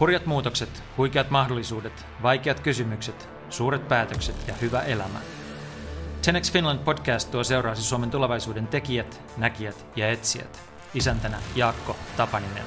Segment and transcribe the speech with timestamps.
[0.00, 5.18] Hurjat muutokset, huikeat mahdollisuudet, vaikeat kysymykset, suuret päätökset ja hyvä elämä.
[6.24, 10.60] Tenex Finland podcast tuo seuraasi Suomen tulevaisuuden tekijät, näkijät ja etsijät.
[10.94, 12.64] Isäntänä Jaakko Tapaninen.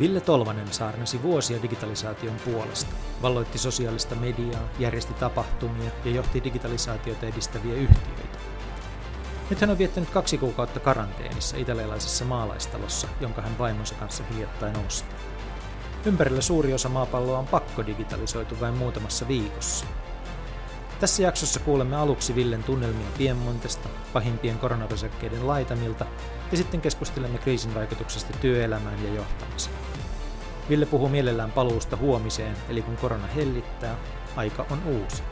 [0.00, 7.74] Ville Tolvanen saarnasi vuosia digitalisaation puolesta, valloitti sosiaalista mediaa, järjesti tapahtumia ja johti digitalisaatiota edistäviä
[7.74, 8.38] yhtiöitä.
[9.50, 15.14] Nyt hän on viettänyt kaksi kuukautta karanteenissa italialaisessa maalaistalossa, jonka hän vaimonsa kanssa hiljattain osti.
[16.04, 19.86] Ympärillä suuri osa maapalloa on pakko digitalisoitu vain muutamassa viikossa.
[21.00, 26.06] Tässä jaksossa kuulemme aluksi Villen tunnelmia Piemontesta, pahimpien koronapesäkkeiden laitamilta
[26.50, 29.87] ja sitten keskustelemme kriisin vaikutuksesta työelämään ja johtamiseen.
[30.68, 33.96] Ville puhuu mielellään paluusta huomiseen, eli kun korona hellittää,
[34.36, 35.22] aika on uusi.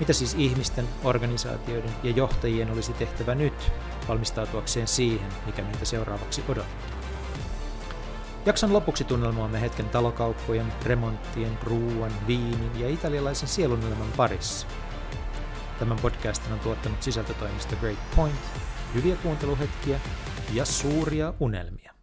[0.00, 3.72] Mitä siis ihmisten, organisaatioiden ja johtajien olisi tehtävä nyt
[4.08, 7.00] valmistautuakseen siihen, mikä meitä seuraavaksi odottaa?
[8.46, 14.66] Jakson lopuksi tunnelmoamme hetken talokauppojen, remonttien, ruuan, viinin ja italialaisen sielunelman parissa.
[15.78, 18.40] Tämän podcastin on tuottanut sisältötoimisto Great Point,
[18.94, 20.00] hyviä kuunteluhetkiä
[20.52, 21.94] ja suuria unelmia.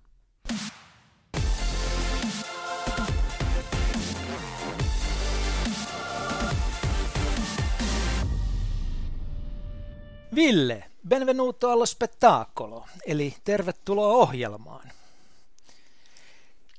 [10.37, 14.91] Ville, benvenuto allo spettacolo, eli tervetuloa ohjelmaan.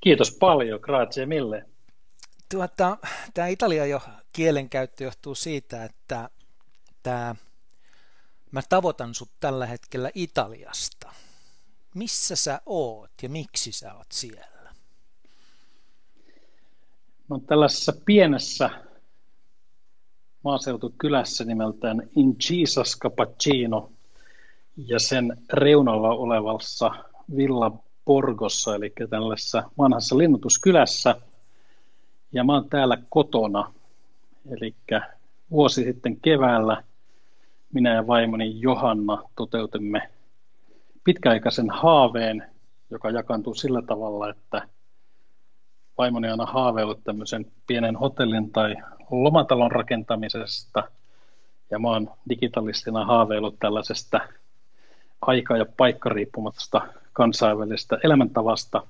[0.00, 1.66] Kiitos paljon, grazie mille.
[2.48, 2.98] Tuota,
[3.34, 4.00] tämä Italia jo
[4.32, 6.30] kielenkäyttö johtuu siitä, että
[7.02, 7.34] tämä,
[8.50, 11.12] mä tavoitan sut tällä hetkellä Italiasta.
[11.94, 14.74] Missä sä oot ja miksi sä oot siellä?
[17.28, 18.70] Mä oon tällaisessa pienessä
[20.44, 22.02] maaseutukylässä nimeltään
[22.50, 23.90] Jesus Cappuccino
[24.76, 26.90] ja sen reunalla olevassa
[27.36, 27.72] Villa
[28.04, 31.14] Porgossa, eli tällaisessa vanhassa linnutuskylässä.
[32.32, 33.74] Ja mä oon täällä kotona,
[34.50, 34.74] eli
[35.50, 36.82] vuosi sitten keväällä
[37.72, 40.10] minä ja vaimoni Johanna toteutimme
[41.04, 42.50] pitkäaikaisen haaveen,
[42.90, 44.68] joka jakaantuu sillä tavalla, että
[45.98, 48.76] vaimoni on aina haaveillut tämmöisen pienen hotellin tai
[49.10, 50.90] lomatalon rakentamisesta,
[51.70, 54.20] ja mä oon digitalistina haaveillut tällaisesta
[55.20, 58.86] aika- ja paikkariippumattomasta kansainvälisestä elämäntavasta.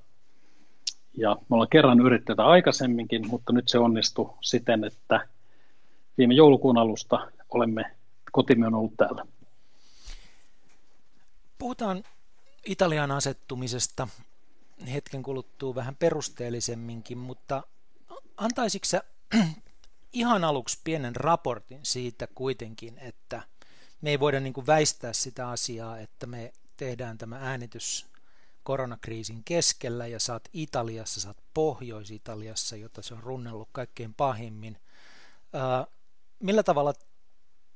[1.17, 5.29] Ja me ollaan kerran yrittänyt aikaisemminkin, mutta nyt se onnistui siten, että
[6.19, 7.97] viime joulukuun alusta olemme,
[8.33, 9.25] kotimme on ollut täällä.
[11.59, 12.05] Puhutaan
[12.67, 14.09] Italian asettumisesta
[14.93, 17.63] hetken kuluttua vähän perusteellisemminkin, mutta
[18.37, 18.87] antaisitko
[20.13, 23.43] ihan aluksi pienen raportin siitä kuitenkin, että
[24.01, 28.07] me ei voida niin kuin väistää sitä asiaa, että me tehdään tämä äänitys
[28.63, 34.79] koronakriisin keskellä ja saat Italiassa, saat Pohjois-Italiassa, jota se on runnellut kaikkein pahimmin.
[35.53, 35.87] Ää,
[36.39, 36.93] millä tavalla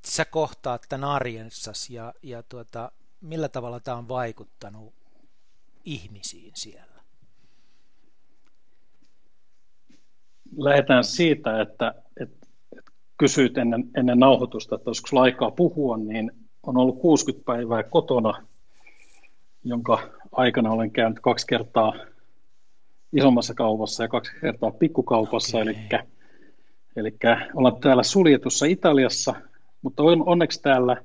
[0.06, 4.94] sä kohtaat tämän arjensas ja, ja tuota, millä tavalla tämä on vaikuttanut
[5.84, 6.91] ihmisiin siellä?
[10.56, 12.46] Lähdetään siitä, että, että,
[12.78, 16.32] että kysyit ennen, ennen nauhoitusta, että olisiko sulla aikaa puhua, niin
[16.62, 18.46] on ollut 60 päivää kotona,
[19.64, 19.98] jonka
[20.32, 21.94] aikana olen käynyt kaksi kertaa
[23.12, 25.72] isommassa kaupassa ja kaksi kertaa pikkukaupassa, okay.
[25.72, 25.78] eli,
[26.96, 27.16] eli
[27.54, 29.34] ollaan täällä suljetussa Italiassa,
[29.82, 30.96] mutta on, onneksi täällä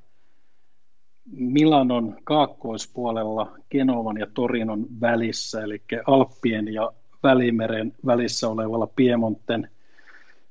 [1.32, 6.92] Milanon kaakkoispuolella Genovan ja Torinon välissä, eli Alppien ja
[7.24, 9.70] Välimeren välissä olevalla Piemonten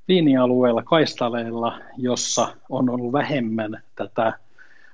[0.09, 4.33] viinialueella, kaistaleilla, jossa on ollut vähemmän tätä,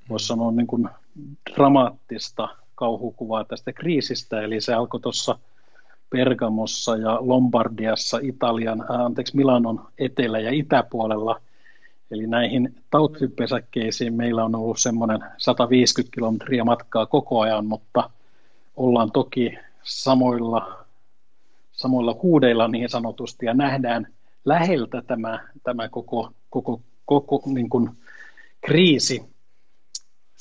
[0.08, 0.88] voisi sanoa niin kuin
[1.54, 5.38] dramaattista kauhukuvaa tästä kriisistä, eli se alkoi tuossa
[6.10, 11.40] Pergamossa ja Lombardiassa Italian, äh, anteeksi Milanon etelä- ja itäpuolella.
[12.10, 18.10] Eli näihin tautipesäkkeisiin meillä on ollut semmoinen 150 kilometriä matkaa koko ajan, mutta
[18.76, 20.81] ollaan toki samoilla,
[21.82, 24.06] samoilla huudeilla niin sanotusti ja nähdään
[24.44, 27.90] läheltä tämä, tämä koko, koko, koko niin kuin
[28.60, 29.32] kriisi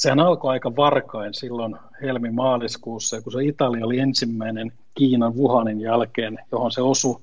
[0.02, 6.72] sehän alkoi aika varkain silloin helmi-maaliskuussa, kun se Italia oli ensimmäinen Kiinan Wuhanin jälkeen, johon
[6.72, 7.22] se osui,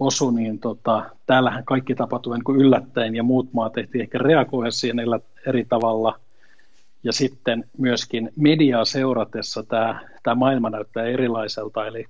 [0.00, 4.70] osu, niin tota, täällähän kaikki tapahtui niin kuin yllättäen ja muut maat tehtiin ehkä reagoida
[4.70, 4.96] siihen
[5.46, 6.20] eri tavalla.
[7.02, 12.06] Ja sitten myöskin mediaa seuratessa tämä, tämä maailma näyttää erilaiselta, eli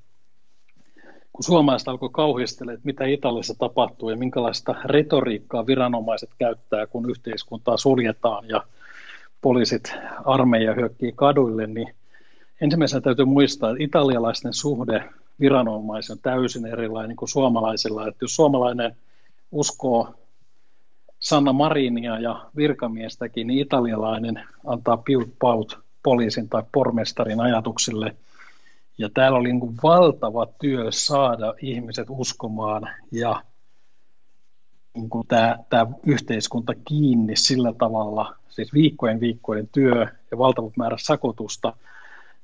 [1.39, 7.77] kun suomalaiset alkoi kauhistella, että mitä Italiassa tapahtuu ja minkälaista retoriikkaa viranomaiset käyttää, kun yhteiskuntaa
[7.77, 8.63] suljetaan ja
[9.43, 9.95] poliisit,
[10.25, 11.95] armeija hyökkii kaduille, niin
[12.61, 15.05] ensimmäisenä täytyy muistaa, että italialaisten suhde
[15.41, 18.09] viranomaisen on täysin erilainen kuin suomalaisilla.
[18.09, 18.97] Että jos suomalainen
[19.53, 20.15] uskoo
[21.21, 28.17] Sanna Marinia ja virkamiestäkin, niin italialainen antaa piut paut poliisin tai pormestarin ajatuksille.
[28.99, 33.43] Ja täällä oli niin valtava työ saada ihmiset uskomaan ja
[34.95, 40.97] niin kuin tämä, tämä yhteiskunta kiinni sillä tavalla, siis viikkojen viikkojen työ ja valtava määrä
[41.01, 41.73] sakotusta,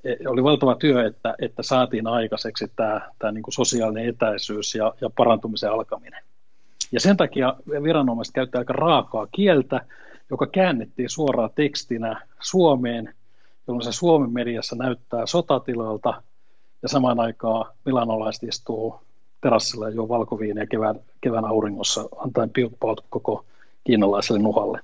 [0.05, 4.95] e, oli valtava työ, että, että saatiin aikaiseksi tämä, tämä niin kuin sosiaalinen etäisyys ja,
[5.01, 6.25] ja parantumisen alkaminen.
[6.93, 9.81] Ja sen takia viranomaiset käyttää aika raakaa kieltä,
[10.31, 13.15] joka käännettiin suoraan tekstinä Suomeen,
[13.67, 16.23] jolloin se Suomen mediassa näyttää sotatilalta,
[16.85, 19.01] ja samaan aikaan milanolaiset istuu
[19.41, 23.45] terassilla ja juo valkoviiniä kevään, kevään auringossa, antaen piutpaut koko
[23.85, 24.81] kiinalaiselle nuhalle.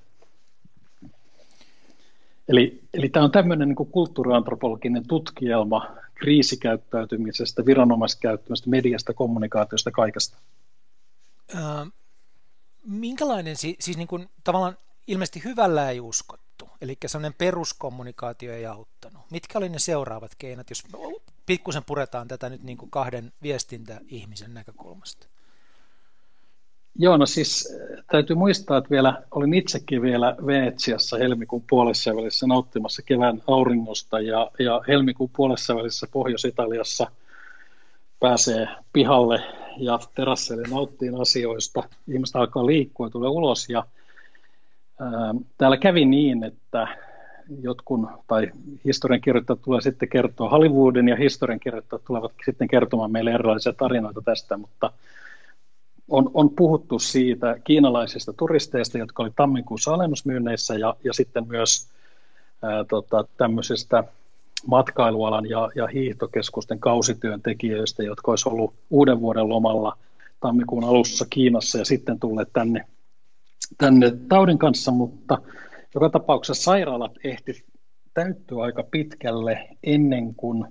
[2.47, 10.37] Eli, eli tämä on tämmöinen niin kulttuuriantropologinen tutkielma kriisikäyttäytymisestä, viranomaiskäyttämisestä, mediasta, kommunikaatiosta, kaikesta.
[11.55, 11.91] Äh,
[12.85, 14.77] minkälainen, siis niin kuin, tavallaan
[15.07, 15.99] ilmeisesti hyvällä ei
[16.61, 19.21] uskottu, eli sellainen peruskommunikaatio ei auttanut.
[19.31, 20.83] Mitkä oli ne seuraavat keinot, jos
[21.45, 25.27] pikkusen puretaan tätä nyt niin kuin kahden viestintäihmisen näkökulmasta?
[26.95, 32.47] Joo, no siis äh, täytyy muistaa, että vielä olin itsekin vielä Venetsiassa helmikuun puolessa välissä
[32.47, 37.11] nauttimassa kevään auringosta ja, ja helmikuun puolessa välissä Pohjois-Italiassa
[38.19, 39.43] pääsee pihalle
[39.77, 41.83] ja terassille nauttiin asioista.
[42.07, 43.85] Ihmiset alkaa liikkua tulee ulos ja
[45.57, 46.87] täällä kävi niin, että
[47.61, 48.51] jotkun, tai
[48.85, 54.91] historiankirjoittajat tulee sitten kertoa, Hollywoodin ja historiankirjoittajat tulevat sitten kertomaan meille erilaisia tarinoita tästä, mutta
[56.09, 61.87] on, on puhuttu siitä kiinalaisista turisteista, jotka oli tammikuussa alennusmyynneissä ja, ja sitten myös
[62.61, 64.03] ää, tota, tämmöisistä
[64.67, 69.97] matkailualan ja, ja hiihtokeskusten kausityöntekijöistä, jotka olisi ollut uuden vuoden lomalla
[70.39, 72.85] tammikuun alussa Kiinassa ja sitten tulleet tänne,
[73.77, 75.37] tänne taudin kanssa, mutta
[75.93, 77.65] joka tapauksessa sairaalat ehti
[78.13, 80.65] täyttyä aika pitkälle ennen kuin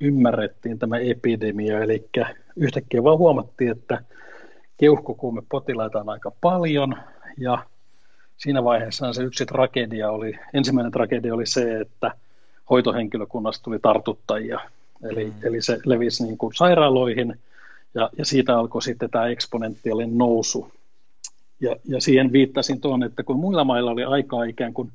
[0.00, 2.08] ymmärrettiin tämä epidemia, eli
[2.56, 4.04] yhtäkkiä vaan huomattiin, että
[4.76, 6.96] keuhkokuumepotilaita on aika paljon
[7.38, 7.58] ja
[8.36, 12.12] siinä vaiheessa se yksi tragedia oli, ensimmäinen tragedia oli se, että
[12.70, 14.60] hoitohenkilökunnasta tuli tartuttajia,
[15.10, 15.32] eli, mm.
[15.42, 17.38] eli se levisi niin kuin sairaaloihin
[17.94, 20.72] ja, ja siitä alkoi sitten tämä eksponentiaalinen nousu.
[21.60, 24.92] Ja, ja siihen viittasin tuon, että kun muilla mailla oli aikaa ikään kuin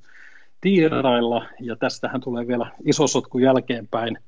[0.62, 4.18] tiirailla, ja tästähän tulee vielä iso sotku jälkeenpäin–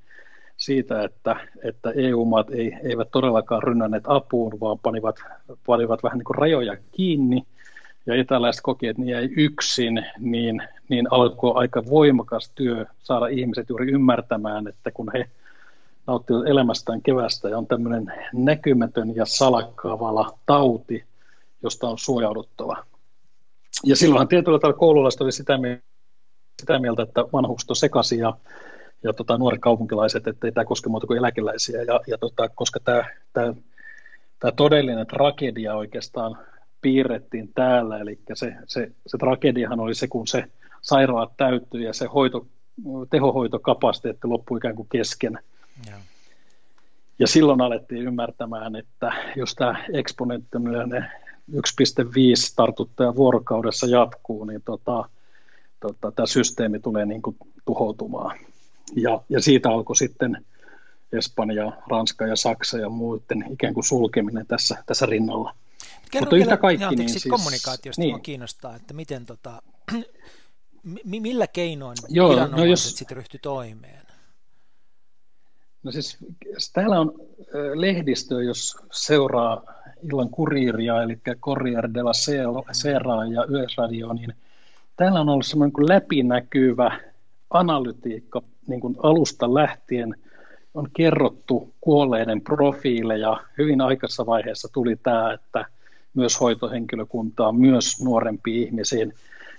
[0.58, 5.16] siitä, että, että EU-maat ei, eivät todellakaan rynnänneet apuun, vaan panivat,
[5.66, 7.44] panivat vähän niin kuin rajoja kiinni,
[8.06, 13.70] ja etäläiset koki, että niin ei yksin, niin, niin alkoi aika voimakas työ saada ihmiset
[13.70, 15.30] juuri ymmärtämään, että kun he
[16.08, 21.04] nauttivat elämästään kevästä ja on tämmöinen näkymätön ja salakkaavalla tauti,
[21.64, 22.86] josta on suojauduttava.
[23.84, 25.84] Ja silloinhan tietyllä tavalla koululaiset oli sitä mieltä,
[26.62, 28.38] sitä mieltä että vanhukset on sekaisin ja
[29.06, 31.82] ja tota, nuoret kaupunkilaiset, että ei tämä koske muuta kuin eläkeläisiä.
[31.82, 33.54] Ja, ja tota, koska tämä, tämä,
[34.40, 36.38] tämä todellinen tragedia oikeastaan
[36.82, 40.44] piirrettiin täällä, eli se, se, se tragediahan oli se, kun se
[40.82, 42.48] sairaala täyttyi ja se hoito,
[43.10, 45.40] tehohoitokapasiteetti loppui ikään kuin kesken.
[45.90, 45.96] Ja.
[47.20, 51.08] ja silloin alettiin ymmärtämään, että jos tämä eksponenttinen
[51.52, 51.58] 1,5
[52.56, 55.10] tartuttaja vuorokaudessa jatkuu, niin tota,
[55.80, 58.40] tota, tämä systeemi tulee niin kuin tuhoutumaan.
[58.96, 60.46] Ja, ja siitä alkoi sitten
[61.12, 65.56] Espanja, Ranska ja Saksa ja muiden ikään kuin sulkeminen tässä, tässä rinnalla.
[66.12, 68.22] Kerro Mutta yhtä kaikki, niin siis, kommunikaatiosta niin.
[68.22, 69.62] kiinnostaa, että miten tota,
[71.04, 74.06] millä keinoin Joo, no viranomaiset no jos, sitten ryhtyi toimeen?
[75.84, 76.18] No siis
[76.74, 77.14] täällä on
[77.74, 82.14] lehdistö, jos seuraa illan kuriiria, eli Corriere della
[82.72, 84.34] Sera ja Yleisradio, niin
[84.96, 87.00] täällä on ollut semmoinen läpinäkyvä
[87.50, 90.16] analytiikka niin kuin alusta lähtien
[90.74, 93.38] on kerrottu kuolleiden profiileja.
[93.58, 95.66] Hyvin aikaisessa vaiheessa tuli tämä, että
[96.14, 99.14] myös hoitohenkilökuntaa, myös nuorempiin ihmisiin.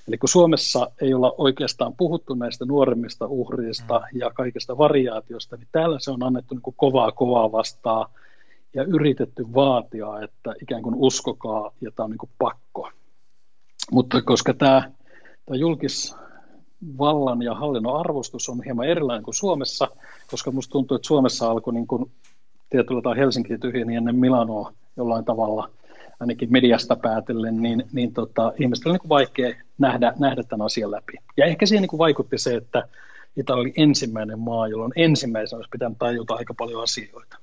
[0.08, 4.20] Eli kun Suomessa ei olla oikeastaan puhuttu näistä nuoremmista uhreista mm.
[4.20, 8.10] ja kaikista variaatiosta, niin täällä se on annettu niin kuin kovaa kovaa vastaa
[8.76, 12.90] ja yritetty vaatia, että ikään kuin uskokaa ja tämä on niin kuin pakko.
[13.92, 14.90] Mutta koska tämä,
[15.46, 16.16] tämä julkis,
[16.98, 19.88] vallan ja hallinnon arvostus on hieman erilainen kuin Suomessa,
[20.30, 22.10] koska minusta tuntuu, että Suomessa alkoi niin kuin
[22.70, 25.70] tietyllä tavalla Helsinki tyhjeni ennen Milanoa jollain tavalla,
[26.20, 31.12] ainakin mediasta päätellen, niin, niin tota, ihmiset oli niin vaikea nähdä, nähdä tämän asian läpi.
[31.36, 32.88] Ja ehkä siihen niin kuin vaikutti se, että
[33.36, 37.38] Italia oli ensimmäinen maa, jolloin ensimmäisenä olisi pitänyt tajuta aika paljon asioita.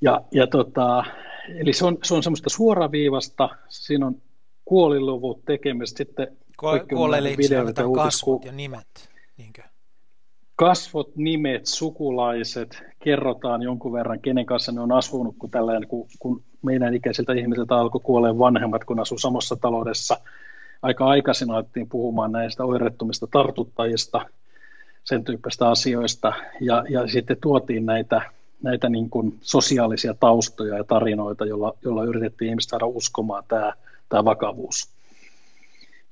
[0.00, 1.04] Ja, ja tota,
[1.48, 4.16] eli se on, se on semmoista suoraviivasta, siinä on
[4.64, 6.36] kuoliluvut tekemistä, sitten
[6.88, 9.10] Kuolleille ihmisille kasvot ja nimet.
[9.36, 9.62] Niinkö?
[10.56, 16.44] Kasvot, nimet, sukulaiset, kerrotaan jonkun verran, kenen kanssa ne on asunut, kun, tällainen, kun, kun
[16.62, 20.20] meidän ikäisiltä ihmisiltä alkoi kuolee vanhemmat, kun asuu samassa taloudessa.
[20.82, 24.26] Aika aikaisin alettiin puhumaan näistä oireettomista tartuttajista,
[25.04, 28.22] sen tyyppistä asioista, ja, ja sitten tuotiin näitä,
[28.62, 33.72] näitä niin kuin sosiaalisia taustoja ja tarinoita, joilla, joilla yritettiin ihmistä saada uskomaan tämä,
[34.08, 34.88] tämä vakavuus.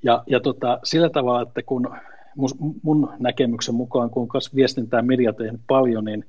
[0.03, 1.89] Ja, ja tota, sillä tavalla, että kun
[2.83, 6.25] mun näkemyksen mukaan, kun on viestintää media tehnyt paljon, niin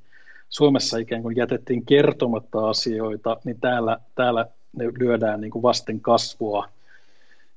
[0.49, 4.47] Suomessa ikään kuin jätettiin kertomatta asioita, niin täällä, täällä
[4.77, 6.69] ne lyödään niin kuin vasten kasvua.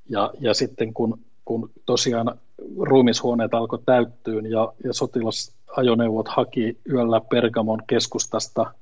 [0.10, 2.40] Ja, ja sitten kun, kun tosiaan
[2.80, 4.94] ruumishuoneet alkoi täyttyä ja, ja
[5.72, 8.74] sotilasajoneuvot haki yöllä Pergamon keskustasta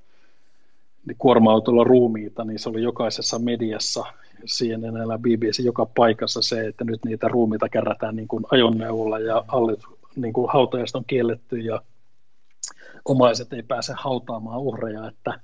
[1.07, 4.03] niin kuorma-autolla ruumiita, niin se oli jokaisessa mediassa
[4.45, 9.79] CNNllä, BBC, joka paikassa se, että nyt niitä ruumiita kerätään niin kuin ajoneuvolla ja hallit,
[10.15, 11.81] niin kuin hautajasta on kielletty ja
[13.05, 15.39] omaiset ei pääse hautaamaan uhreja, että,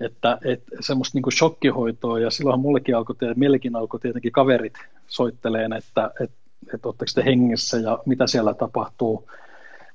[0.00, 2.20] että, että semmoista niin kuin shokkihoitoa.
[2.20, 4.74] Ja silloin mullekin alkoi, meillekin alkoi tietenkin kaverit
[5.06, 6.36] soitteleen, että, että,
[6.74, 9.28] että oletteko te hengissä ja mitä siellä tapahtuu,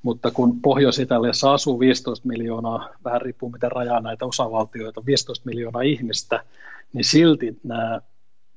[0.02, 6.44] mutta kun Pohjois-Italiassa asuu 15 miljoonaa, vähän riippuu miten rajaa näitä osavaltioita, 15 miljoonaa ihmistä,
[6.94, 8.02] niin silti nämä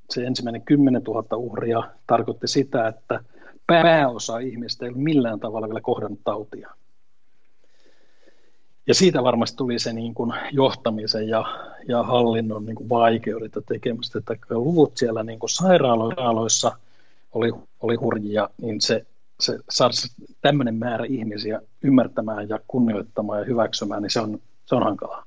[0.09, 3.19] se ensimmäinen 10 000 uhria tarkoitti sitä, että
[3.67, 6.69] pääosa ihmistä ei ole millään tavalla vielä kohdannut tautia.
[8.87, 11.45] Ja siitä varmasti tuli se niin kuin johtamisen ja,
[11.87, 16.71] ja hallinnon niin kuin vaikeudet ja tekemistä, että luvut siellä niin kuin sairaaloissa
[17.33, 19.05] oli, oli hurjia, niin se,
[19.39, 19.93] se saada
[20.41, 25.25] tämmöinen määrä ihmisiä ymmärtämään ja kunnioittamaan ja hyväksymään, niin se on, se on hankalaa.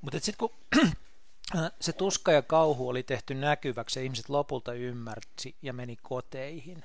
[0.00, 0.50] Mutta sitten kun
[1.56, 6.84] Äh, se tuska ja kauhu oli tehty näkyväksi ja ihmiset lopulta ymmärsi ja meni koteihin,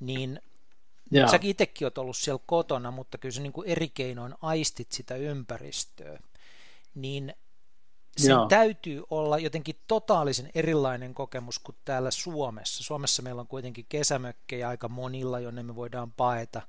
[0.00, 0.40] niin
[1.10, 1.28] Jaa.
[1.28, 5.16] säkin itsekin olet ollut siellä kotona, mutta kyllä se niin kuin eri keinoin aistit sitä
[5.16, 6.18] ympäristöä,
[6.94, 7.34] niin
[8.16, 8.46] sen Jaa.
[8.48, 12.84] täytyy olla jotenkin totaalisen erilainen kokemus kuin täällä Suomessa.
[12.84, 16.62] Suomessa meillä on kuitenkin kesämökkejä aika monilla, jonne me voidaan paeta.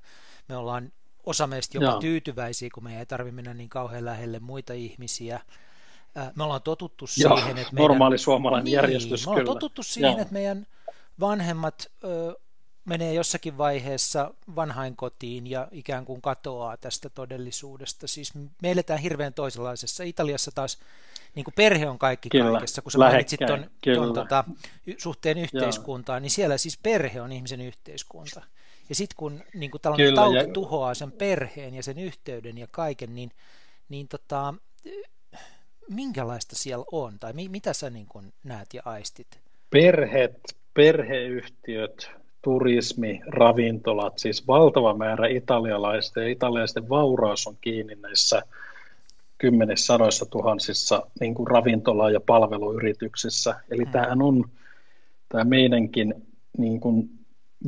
[0.48, 0.92] Me ollaan
[1.26, 2.00] osa meistä jopa Jaa.
[2.00, 5.40] tyytyväisiä, kun me ei tarvitse mennä niin kauhean lähelle muita ihmisiä
[6.36, 9.54] me ollaan totuttu siihen, Joo, että meidän, normaali suomalainen niin, järjestys me ollaan kyllä.
[9.54, 10.20] totuttu siihen, Joo.
[10.20, 10.66] että meidän
[11.20, 12.34] vanhemmat ö,
[12.84, 18.06] menee jossakin vaiheessa vanhainkotiin ja ikään kuin katoaa tästä todellisuudesta.
[18.06, 20.04] Siis me eletään hirveän toisenlaisessa.
[20.04, 20.78] Italiassa taas
[21.34, 22.82] niin kuin perhe on kaikki kyllä, kaikessa.
[22.82, 24.44] Kun sä mainitsit ton, ton tota,
[24.98, 26.20] suhteen yhteiskuntaan, Joo.
[26.20, 28.42] niin siellä siis perhe on ihmisen yhteiskunta.
[28.88, 30.52] Ja sitten kun niin kuin tällainen kyllä, tauti ja...
[30.52, 33.30] tuhoaa sen perheen ja sen yhteyden ja kaiken, niin,
[33.88, 34.54] niin tota,
[35.90, 39.40] minkälaista siellä on, tai mi- mitä sä niin kun näet ja aistit?
[39.70, 42.10] Perheet, perheyhtiöt,
[42.42, 48.42] turismi, ravintolat, siis valtava määrä italialaisten ja italialaisten vauraus on kiinni näissä
[49.38, 53.54] kymmenissä sadoissa tuhansissa niin kuin ravintola- ja palveluyrityksissä.
[53.70, 53.92] Eli hmm.
[53.92, 54.44] tämähän on
[55.28, 56.14] tämä meidänkin
[56.58, 57.10] niin kuin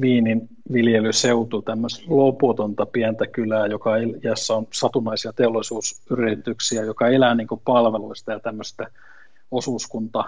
[0.00, 3.90] viinin viljelyseutu, tämmöistä loputonta pientä kylää, joka,
[4.22, 8.86] jossa on satunnaisia teollisuusyrityksiä, joka elää niin kuin palveluista ja tämmöistä
[9.50, 10.24] osuuskunta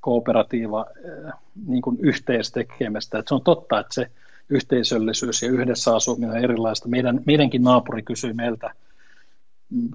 [0.00, 1.32] kooperatiiva eh,
[1.66, 3.18] niin kuin yhteistekemistä.
[3.18, 4.06] Että se on totta, että se
[4.48, 6.88] yhteisöllisyys ja yhdessä asuminen on erilaista.
[6.88, 8.74] Meidän, meidänkin naapuri kysyi meiltä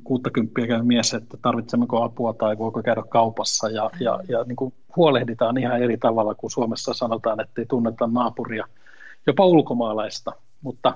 [0.04, 3.70] 60 käy mies, että tarvitsemmeko apua tai voiko käydä kaupassa.
[3.70, 8.08] Ja, ja, ja niin kuin huolehditaan ihan eri tavalla kuin Suomessa sanotaan, että ei tunneta
[8.08, 8.66] naapuria–
[9.28, 10.94] jopa ulkomaalaista, mutta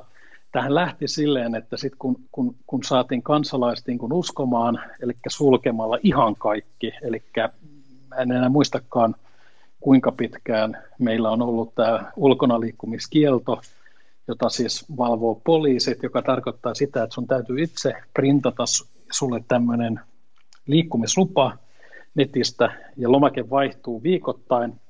[0.52, 5.98] tähän lähti silleen, että sit kun, kun, kun saatiin kansalaiset niin kun uskomaan, eli sulkemalla
[6.04, 7.24] ihan kaikki, eli
[8.18, 9.16] en enää muistakaan
[9.80, 13.62] kuinka pitkään meillä on ollut tämä ulkona liikkumiskielto,
[14.30, 18.64] jota siis valvoo poliisit, joka tarkoittaa sitä, että sun täytyy itse printata
[19.12, 20.00] sulle tämmöinen
[20.68, 21.58] liikkumislupa
[22.16, 24.82] netistä, ja lomake vaihtuu viikoittain,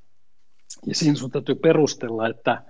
[0.86, 2.62] ja siinä sun täytyy perustella, että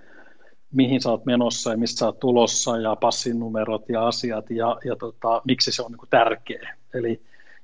[0.71, 4.95] mihin sä oot menossa ja mistä sä oot tulossa ja passinumerot ja asiat ja, ja
[4.95, 6.75] tota, miksi se on niin tärkeä.
[6.93, 7.21] Eli,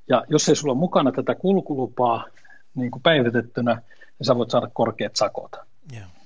[0.10, 2.26] ja jos ei sulla ole mukana tätä kulkulupaa
[2.76, 3.82] niin kuin päivitettynä,
[4.20, 5.52] niin sä voit saada korkeat sakot.
[5.94, 6.17] Yeah.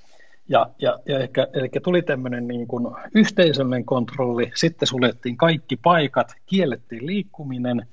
[0.48, 6.34] Ja, ja, ja ehkä, eli tuli tämmöinen niin kuin yhteisöllinen kontrolli, sitten suljettiin kaikki paikat,
[6.46, 7.86] kiellettiin liikkuminen,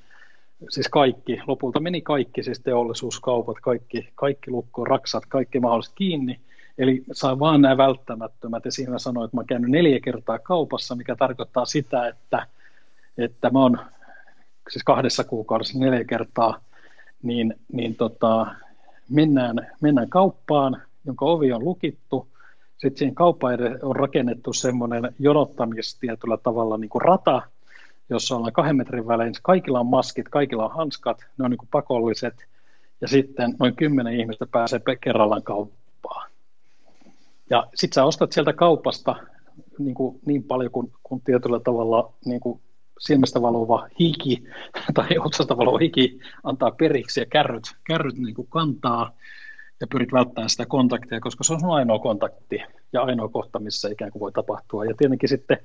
[0.70, 6.39] siis kaikki, lopulta meni kaikki, siis teollisuuskaupat, kaikki, kaikki lukko, raksat, kaikki mahdolliset kiinni,
[6.79, 8.65] Eli saa vaan nämä välttämättömät.
[8.65, 12.48] Ja siinä sanoin, että mä käynyt neljä kertaa kaupassa, mikä tarkoittaa sitä, että,
[13.18, 13.79] että mä oon
[14.70, 16.62] siis kahdessa kuukaudessa neljä kertaa,
[17.24, 18.48] niin, niin tota,
[19.10, 22.27] mennään, mennään kauppaan, jonka ovi on lukittu.
[22.79, 27.41] Sitten siihen kauppaan on rakennettu semmoinen jonottamis tietyllä tavalla niin kuin rata,
[28.09, 29.33] jossa ollaan kahden metrin välein.
[29.41, 32.45] Kaikilla on maskit, kaikilla on hanskat, ne on niin kuin pakolliset.
[33.01, 36.31] Ja sitten noin kymmenen ihmistä pääsee kerrallaan kauppaan.
[37.50, 39.15] Ja sitten sä ostat sieltä kaupasta
[39.79, 42.62] niin, kuin niin paljon kuin, kuin tietyllä tavalla niin kuin
[43.00, 44.43] silmästä valuva hiki
[44.93, 49.12] tai otsasta valuva hiki antaa periksi ja kärryt, kärryt niin kuin kantaa
[49.81, 52.62] ja pyrit välttämään sitä kontaktia, koska se on sun ainoa kontakti
[52.93, 54.86] ja ainoa kohta, missä ikään kuin voi tapahtua.
[54.86, 55.57] Ja tietenkin sitten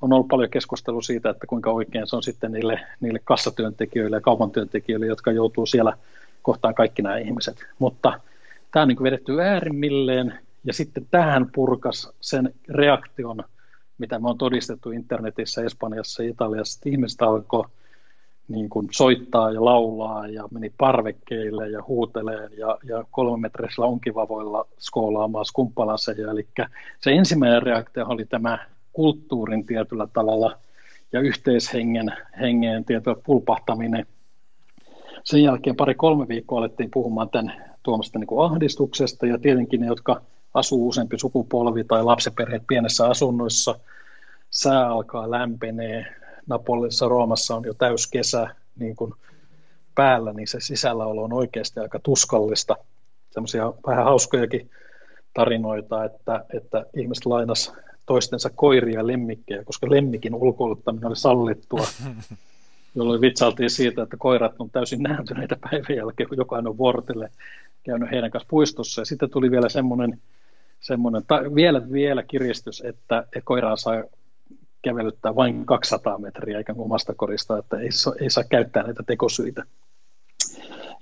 [0.00, 4.20] on ollut paljon keskustelua siitä, että kuinka oikein se on sitten niille, niille kassatyöntekijöille ja
[4.20, 5.96] kaupan työntekijöille, jotka joutuu siellä
[6.42, 7.66] kohtaan kaikki nämä ihmiset.
[7.78, 8.20] Mutta
[8.70, 13.44] tämä on niin vedetty äärimmilleen ja sitten tähän purkas sen reaktion,
[13.98, 17.64] mitä me on todistettu internetissä, Espanjassa ja Italiassa, että ihmiset alkoi
[18.50, 25.44] niin kuin soittaa ja laulaa ja meni parvekkeille ja huuteleen ja, ja kolmemetrisillä onkivavoilla skoolaamaan
[25.44, 26.30] skumppalaseja.
[26.30, 26.48] Eli
[27.00, 28.58] se ensimmäinen reaktio oli tämä
[28.92, 30.56] kulttuurin tietyllä tavalla
[31.12, 34.06] ja yhteishengen hengen tietyllä pulpahtaminen.
[35.24, 40.22] Sen jälkeen pari-kolme viikkoa alettiin puhumaan tämän tuomasta niin ahdistuksesta ja tietenkin ne, jotka
[40.54, 43.74] asuu useampi sukupolvi tai lapsiperheet pienessä asunnoissa,
[44.50, 46.06] sää alkaa lämpenee,
[46.50, 49.14] Napolissa, Roomassa on jo täys kesä niin kuin
[49.94, 52.76] päällä, niin se sisälläolo on oikeasti aika tuskallista.
[53.30, 54.70] Sellaisia vähän hauskojakin
[55.34, 57.72] tarinoita, että, että ihmiset lainas
[58.06, 61.86] toistensa koiria ja lemmikkejä, koska lemmikin ulkoiluttaminen oli sallittua,
[62.94, 67.30] jolloin vitsailtiin siitä, että koirat on täysin nääntyneitä päivän jälkeen, kun jokainen on vuorotelle
[67.82, 69.00] käynyt heidän kanssa puistossa.
[69.00, 70.20] Ja sitten tuli vielä semmoinen,
[70.80, 74.04] semmoinen ta, vielä, vielä kiristys, että koiraa saa
[74.82, 77.88] kävelyttää vain 200 metriä eikä omasta korista, että ei,
[78.20, 79.64] ei saa käyttää näitä tekosyitä.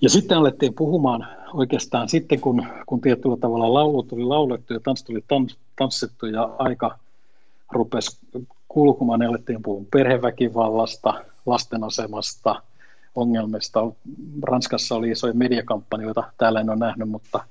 [0.00, 5.04] Ja sitten alettiin puhumaan oikeastaan sitten, kun, kun tietyllä tavalla laulu tuli laulettu ja tanssi
[5.04, 6.98] tuli tans, tanssittu ja aika
[7.72, 8.18] rupesi
[8.68, 12.62] kulkumaan, niin alettiin puhua perheväkivallasta, lasten asemasta,
[13.14, 13.80] ongelmista.
[14.42, 17.44] Ranskassa oli isoja mediakampanjoita, täällä en ole nähnyt, mutta,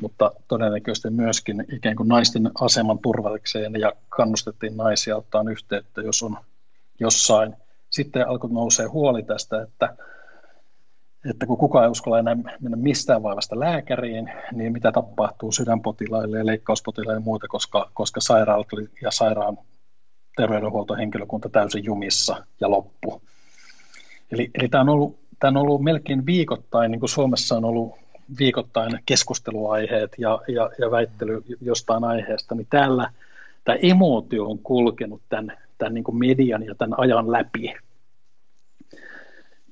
[0.00, 6.36] mutta todennäköisesti myöskin ikään kuin naisten aseman turvallikseen ja kannustettiin naisia ottaa yhteyttä, jos on
[7.00, 7.56] jossain.
[7.90, 9.96] Sitten alkoi nousee huoli tästä, että
[11.30, 16.46] että kun kukaan ei uskalla enää mennä mistään vaivasta lääkäriin, niin mitä tapahtuu sydänpotilaille ja
[16.46, 18.66] leikkauspotilaille ja muuta, koska, koska sairaalat
[19.02, 19.58] ja sairaan
[20.36, 23.22] terveydenhuoltohenkilökunta täysin jumissa ja loppu.
[24.32, 27.94] Eli, eli tämä, on ollut, tämä on ollut melkein viikoittain, niin kuin Suomessa on ollut
[28.38, 33.10] viikoittain keskusteluaiheet ja, ja, ja väittely jostain aiheesta, niin täällä
[33.64, 37.74] tämä emootio on kulkenut tämän, tämän niin kuin median ja tämän ajan läpi.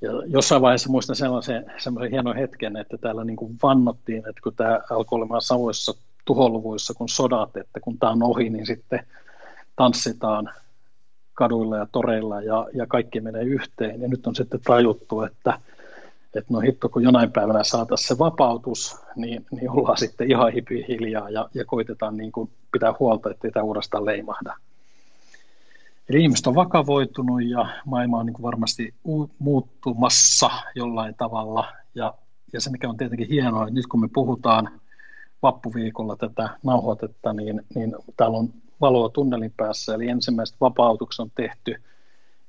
[0.00, 4.54] Ja jossain vaiheessa muistan sellaisen, sellaisen hienon hetken, että täällä niin kuin vannottiin, että kun
[4.56, 5.92] tämä alkoi olemaan samoissa
[6.24, 9.06] tuholuvuissa kuin sodat, että kun tämä on ohi, niin sitten
[9.76, 10.50] tanssitaan
[11.34, 14.00] kaduilla ja toreilla ja, ja kaikki menee yhteen.
[14.00, 15.58] Ja nyt on sitten tajuttu, että,
[16.38, 20.52] että no hitto, kun jonain päivänä saataisiin se vapautus, niin, niin ollaan sitten ihan
[20.88, 24.56] hiljaa ja, ja koitetaan niin kuin pitää huolta, ettei tämä uudestaan leimahda.
[26.08, 28.94] Eli ihmiset on vakavoitunut ja maailma on niin kuin varmasti
[29.38, 31.72] muuttumassa jollain tavalla.
[31.94, 32.14] Ja,
[32.52, 34.80] ja se, mikä on tietenkin hienoa, että nyt kun me puhutaan
[35.42, 38.48] vappuviikolla tätä nauhoitetta, niin, niin täällä on
[38.80, 41.74] valoa tunnelin päässä, eli ensimmäiset vapautukset on tehty.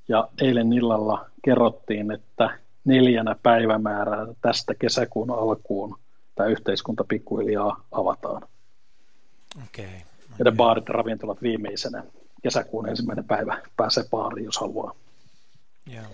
[0.08, 6.00] Ja eilen illalla kerrottiin, että neljänä päivämäärää tästä kesäkuun alkuun
[6.36, 8.42] tämä yhteiskunta pikkuhiljaa avataan.
[9.56, 9.86] Okay, okay.
[10.40, 12.04] Ja ne baarit ja ravintolat viimeisenä
[12.44, 14.96] kesäkuun ensimmäinen päivä pääsee baariin, jos haluaa.
[15.94, 16.06] Yeah.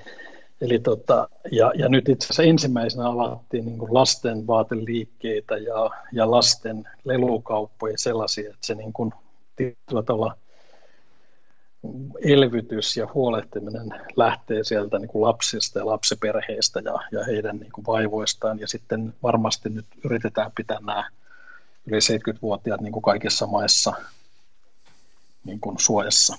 [0.62, 6.88] Eli tota, ja, ja nyt itse asiassa ensimmäisenä avattiin niin lasten vaateliikkeitä ja, ja lasten
[7.04, 9.14] lelukauppoja sellaisia, että se niin kuin
[9.56, 10.38] tietyllä tavalla
[12.26, 17.86] elvytys ja huolehtiminen lähtee sieltä niin kuin lapsista ja lapsiperheistä ja, ja heidän niin kuin
[17.86, 18.60] vaivoistaan.
[18.60, 21.10] Ja sitten varmasti nyt yritetään pitää nämä
[21.86, 23.94] yli 70-vuotiaat niin kuin kaikissa maissa
[25.44, 26.38] niin kuin suojassa.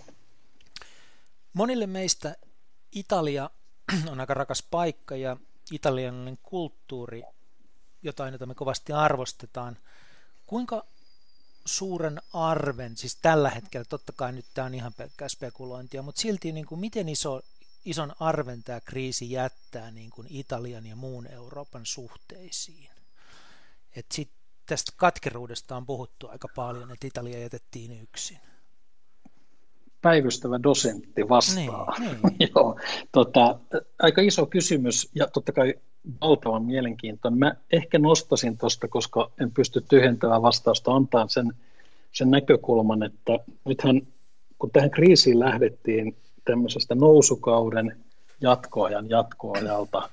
[1.52, 2.36] Monille meistä
[2.92, 3.50] Italia
[4.10, 5.36] on aika rakas paikka ja
[5.72, 7.22] italialainen kulttuuri
[8.02, 9.76] jotain, jota me kovasti arvostetaan.
[10.46, 10.84] Kuinka
[11.64, 16.52] suuren arven, siis tällä hetkellä, totta kai nyt tämä on ihan pelkkää spekulointia, mutta silti
[16.52, 17.40] niin kuin miten iso,
[17.84, 22.90] ison arven tämä kriisi jättää niin kuin Italian ja muun Euroopan suhteisiin?
[23.96, 24.30] Et sit,
[24.66, 28.38] tästä katkeruudesta on puhuttu aika paljon, että Italia jätettiin yksin.
[30.02, 31.98] Päivystävä dosentti vastaa.
[31.98, 32.50] Niin, niin.
[32.54, 32.80] Joo,
[33.12, 33.58] tota,
[33.98, 35.74] aika iso kysymys ja totta kai
[36.20, 37.38] valtavan mielenkiintoinen.
[37.38, 41.52] Mä ehkä nostasin tuosta, koska en pysty tyhjentämään vastausta antaa sen,
[42.12, 43.32] sen näkökulman, että
[43.64, 44.02] nythän
[44.58, 47.96] kun tähän kriisiin lähdettiin tämmöisestä nousukauden
[48.40, 50.08] jatkoajan jatkoajalta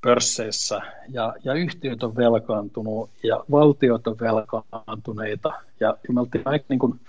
[0.00, 6.64] pörsseissä ja, ja yhtiöt on velkaantunut ja valtiot on velkaantuneita ja, ja me oltiin aika
[6.68, 7.00] niin kuin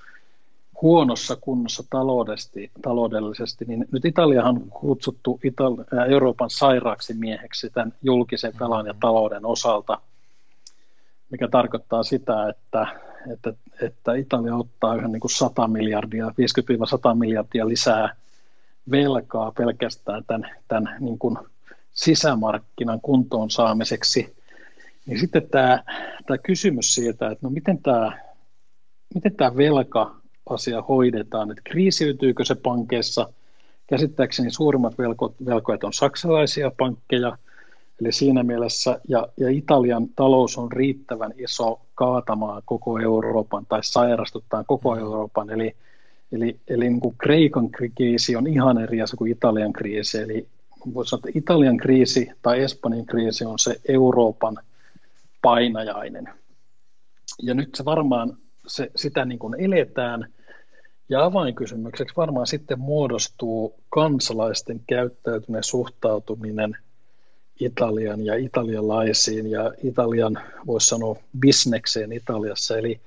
[0.82, 8.54] huonossa kunnossa taloudellisesti, taloudellisesti, niin nyt Italiahan on kutsuttu Itali- Euroopan sairaaksi mieheksi tämän julkisen
[8.60, 10.02] velan ja talouden osalta,
[11.30, 12.88] mikä tarkoittaa sitä, että,
[13.34, 16.32] että, että Italia ottaa yhden niin kuin 100 miljardia, 50-100
[17.16, 18.16] miljardia lisää
[18.92, 21.38] velkaa pelkästään tämän, tämän niin kuin
[21.94, 24.36] sisämarkkinan kuntoon saamiseksi.
[25.06, 25.84] Niin sitten tämä,
[26.28, 28.20] tämä kysymys siitä, että no miten tämä,
[29.16, 30.21] miten tämä velka
[30.54, 33.34] asia hoidetaan, että kriisiytyykö se pankeissa.
[33.88, 37.38] Käsittääkseni suurimmat velko, velkoet on saksalaisia pankkeja,
[38.02, 44.64] eli siinä mielessä, ja, ja Italian talous on riittävän iso kaatamaan koko Euroopan tai sairastuttaa
[44.64, 45.76] koko Euroopan, eli,
[46.32, 50.48] eli, eli niin kuin Kreikan kriisi on ihan eri asia kuin Italian kriisi, eli
[50.94, 54.58] voisi sanoa, että Italian kriisi tai Espanjan kriisi on se Euroopan
[55.42, 56.30] painajainen.
[57.42, 58.38] Ja nyt se varmaan
[58.68, 60.28] se, sitä niin kuin eletään,
[61.12, 66.78] ja avainkysymykseksi varmaan sitten muodostuu kansalaisten käyttäytyminen suhtautuminen
[67.60, 72.78] Italian ja italialaisiin ja Italian, voisi sanoa, bisnekseen Italiassa.
[72.78, 73.00] Eli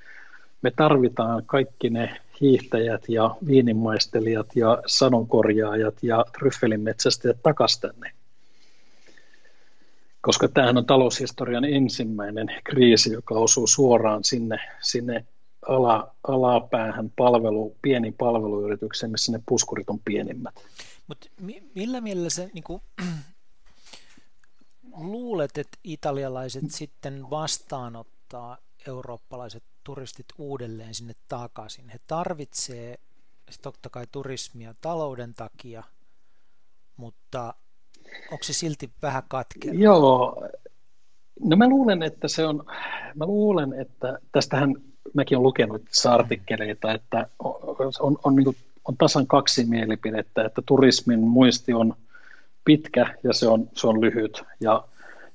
[0.62, 8.12] me tarvitaan kaikki ne hiihtäjät ja viinimaistelijat ja sanonkorjaajat ja tryffelinmetsästäjät takaisin tänne.
[10.20, 15.24] Koska tämähän on taloushistorian ensimmäinen kriisi, joka osuu suoraan sinne, sinne
[15.68, 20.55] ala, alapäähän palvelu, pieni palveluyrityksen, missä ne puskurit on pienimmät.
[21.07, 22.83] Mutta mi- millä mielellä se niin kuin,
[24.96, 31.88] luulet, että italialaiset sitten vastaanottaa eurooppalaiset turistit uudelleen sinne takaisin?
[31.88, 32.98] He tarvitsee
[33.62, 35.83] totta kai turismia talouden takia,
[36.96, 37.55] mutta
[38.33, 39.74] onko se silti vähän katkera?
[39.74, 40.48] Joo,
[41.40, 42.64] no mä luulen, että se on,
[43.14, 44.74] mä luulen, että tästähän
[45.14, 47.27] mäkin olen lukenut artikkeleita, että
[48.00, 48.57] on, on, niin kuin,
[48.88, 51.94] on tasan kaksi mielipidettä, että turismin muisti on
[52.64, 54.42] pitkä ja se on, se on lyhyt.
[54.61, 54.85] Ja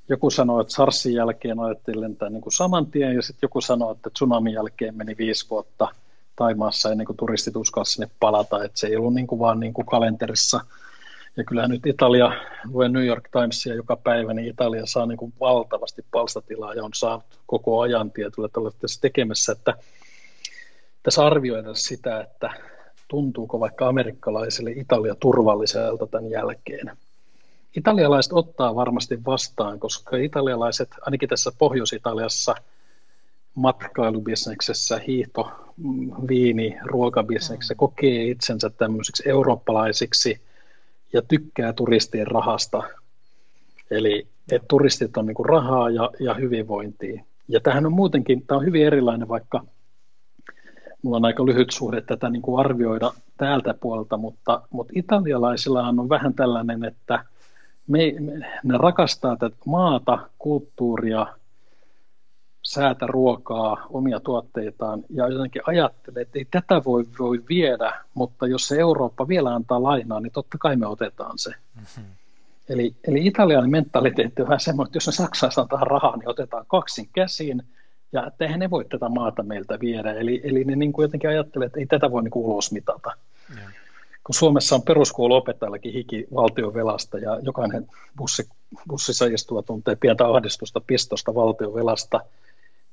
[0.09, 4.09] joku sanoo, että SARSin jälkeen ajettiin lentää niin saman tien, ja sitten joku sanoo, että
[4.09, 5.87] tsunamin jälkeen meni viisi vuotta
[6.35, 9.73] Taimaassa ennen kuin turistit uskalsivat sinne palata, että se ei ollut niin kuin vaan niin
[9.73, 10.59] kuin kalenterissa–
[11.39, 12.31] ja kyllä nyt Italia,
[12.71, 16.93] luen New York Timesia joka päivä, niin Italia saa niin kuin valtavasti palstatilaa ja on
[16.93, 19.73] saanut koko ajan tietyllä tavalla tässä tekemässä, että
[21.03, 22.53] tässä arvioidaan sitä, että
[23.07, 26.97] tuntuuko vaikka amerikkalaisille Italia turvalliselta tämän jälkeen.
[27.77, 32.55] Italialaiset ottaa varmasti vastaan, koska italialaiset, ainakin tässä Pohjois-Italiassa,
[33.55, 35.51] matkailubisneksessä, hiihto,
[36.27, 40.41] viini, ruokabisneksessä kokee itsensä tämmöisiksi eurooppalaisiksi–
[41.13, 42.83] ja tykkää turistien rahasta.
[43.91, 47.23] Eli että turistit on niin rahaa ja, ja hyvinvointia.
[47.47, 49.63] Ja tähän on muutenkin, tämä on hyvin erilainen, vaikka
[51.01, 56.09] mulla on aika lyhyt suhde tätä niin kuin arvioida täältä puolelta, mutta, mutta italialaisillahan on
[56.09, 57.25] vähän tällainen, että
[57.87, 61.27] me, me, ne rakastaa tätä maata, kulttuuria,
[62.69, 68.67] säätä ruokaa, omia tuotteitaan ja jotenkin ajattelee, että ei tätä voi, voi viedä, mutta jos
[68.67, 71.49] se Eurooppa vielä antaa lainaa, niin totta kai me otetaan se.
[71.49, 72.03] Mm-hmm.
[72.69, 76.65] Eli, eli italialainen mentaliteetti on vähän semmoinen, että jos ne Saksassa antaa rahaa, niin otetaan
[76.67, 77.63] kaksin käsiin,
[78.11, 80.13] ja että eihän ne voi tätä maata meiltä viedä.
[80.13, 83.11] Eli, eli ne niin kuin jotenkin ajattelee, että ei tätä voi niin kuin ulos mitata.
[83.57, 83.71] Yeah.
[84.23, 88.49] Kun Suomessa on peruskouluopettajallakin hiki valtion velasta ja jokainen bussi,
[88.87, 92.19] bussissa istuva tuntee pientä ahdistusta pistosta valtion velasta,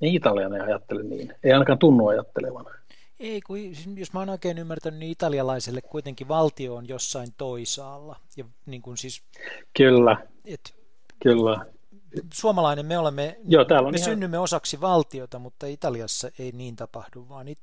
[0.01, 1.35] niin italialainen ajattele niin.
[1.45, 2.67] Ei ainakaan tunnu ajattelevan.
[3.21, 3.59] Ei, kun
[3.97, 8.17] jos mä oon oikein ymmärtänyt, niin italialaiselle kuitenkin valtio on jossain toisaalla.
[8.37, 9.23] Ja niin kuin siis,
[9.77, 10.75] Kyllä, et,
[11.23, 11.67] kyllä.
[12.35, 14.11] Suomalainen me olemme, Joo, täällä on me ihan...
[14.11, 17.59] synnymme osaksi valtiota, mutta Italiassa ei niin tapahdu, vaan it,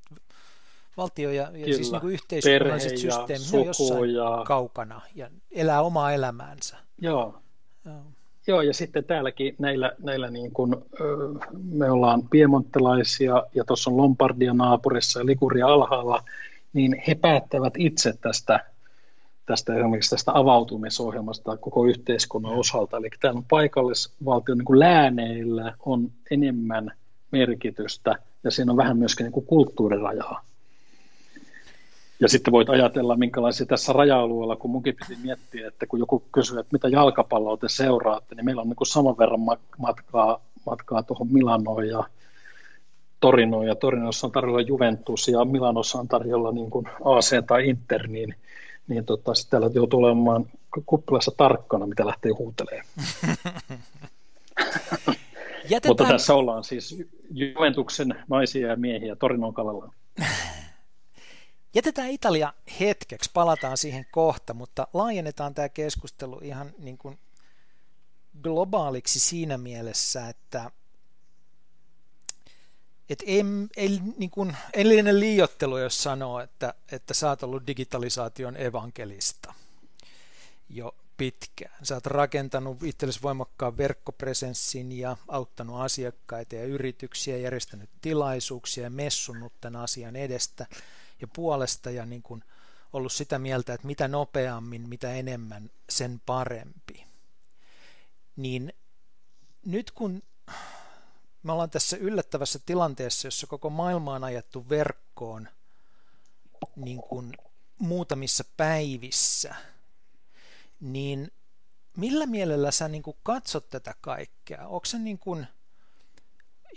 [0.97, 4.43] valtio ja, ja siis niin kuin yhteiskunnalliset systeemit on jossain ja...
[4.45, 6.77] kaukana ja elää omaa elämäänsä.
[7.01, 7.39] Joo.
[7.85, 8.03] Joo.
[8.47, 10.75] Joo, ja sitten täälläkin näillä, näillä niin kuin,
[11.71, 16.23] me ollaan piemontelaisia ja tuossa on Lombardia naapurissa ja Liguria alhaalla,
[16.73, 18.59] niin he päättävät itse tästä,
[19.45, 22.97] tästä esimerkiksi tästä avautumisohjelmasta koko yhteiskunnan osalta.
[22.97, 26.91] Eli täällä on paikallisvaltion niin kuin lääneillä on enemmän
[27.31, 30.41] merkitystä ja siinä on vähän myöskin niin kuin kulttuurirajaa.
[32.23, 36.59] Ja sitten voit ajatella, minkälaisia tässä raja-alueella, kun munkin piti miettiä, että kun joku kysyy,
[36.59, 39.39] että mitä jalkapalloa te seuraatte, niin meillä on niin kuin saman verran
[39.77, 42.03] matkaa, matkaa tuohon Milanoon ja
[43.19, 48.07] Torinoon, ja Torinossa on tarjolla Juventus, ja Milanossa on tarjolla niin kuin AC tai Inter,
[48.07, 48.35] niin,
[48.87, 50.45] niin tota, sitten täällä joutuu olemaan
[50.85, 52.85] kuppilassa tarkkana, mitä lähtee huutelemaan.
[55.69, 55.87] Jätetään...
[55.87, 59.93] Mutta tässä ollaan siis Juventuksen naisia ja miehiä Torinon kalalla.
[61.73, 67.19] Jätetään Italia hetkeksi, palataan siihen kohta, mutta laajennetaan tämä keskustelu ihan niin kuin
[68.43, 70.71] globaaliksi siinä mielessä, että
[73.09, 73.43] et ei,
[73.77, 74.85] ei, niin kuin, ei
[75.19, 79.53] liiottelu, jos sanoo, että, että sä oot ollut digitalisaation evankelista
[80.69, 81.75] jo pitkään.
[81.83, 89.53] Sä oot rakentanut itsellesi voimakkaan verkkopresenssin ja auttanut asiakkaita ja yrityksiä, järjestänyt tilaisuuksia ja messunut
[89.61, 90.65] tämän asian edestä
[91.23, 92.43] ja puolesta ja niin kuin
[92.93, 97.07] ollut sitä mieltä, että mitä nopeammin, mitä enemmän, sen parempi.
[98.35, 98.73] Niin
[99.65, 100.23] nyt kun
[101.43, 105.49] me ollaan tässä yllättävässä tilanteessa, jossa koko maailma on ajettu verkkoon
[106.75, 107.33] niin kuin
[107.77, 109.55] muutamissa päivissä,
[110.79, 111.31] niin
[111.97, 114.67] millä mielellä sä niin kuin katsot tätä kaikkea?
[114.67, 115.47] Onko se niin kuin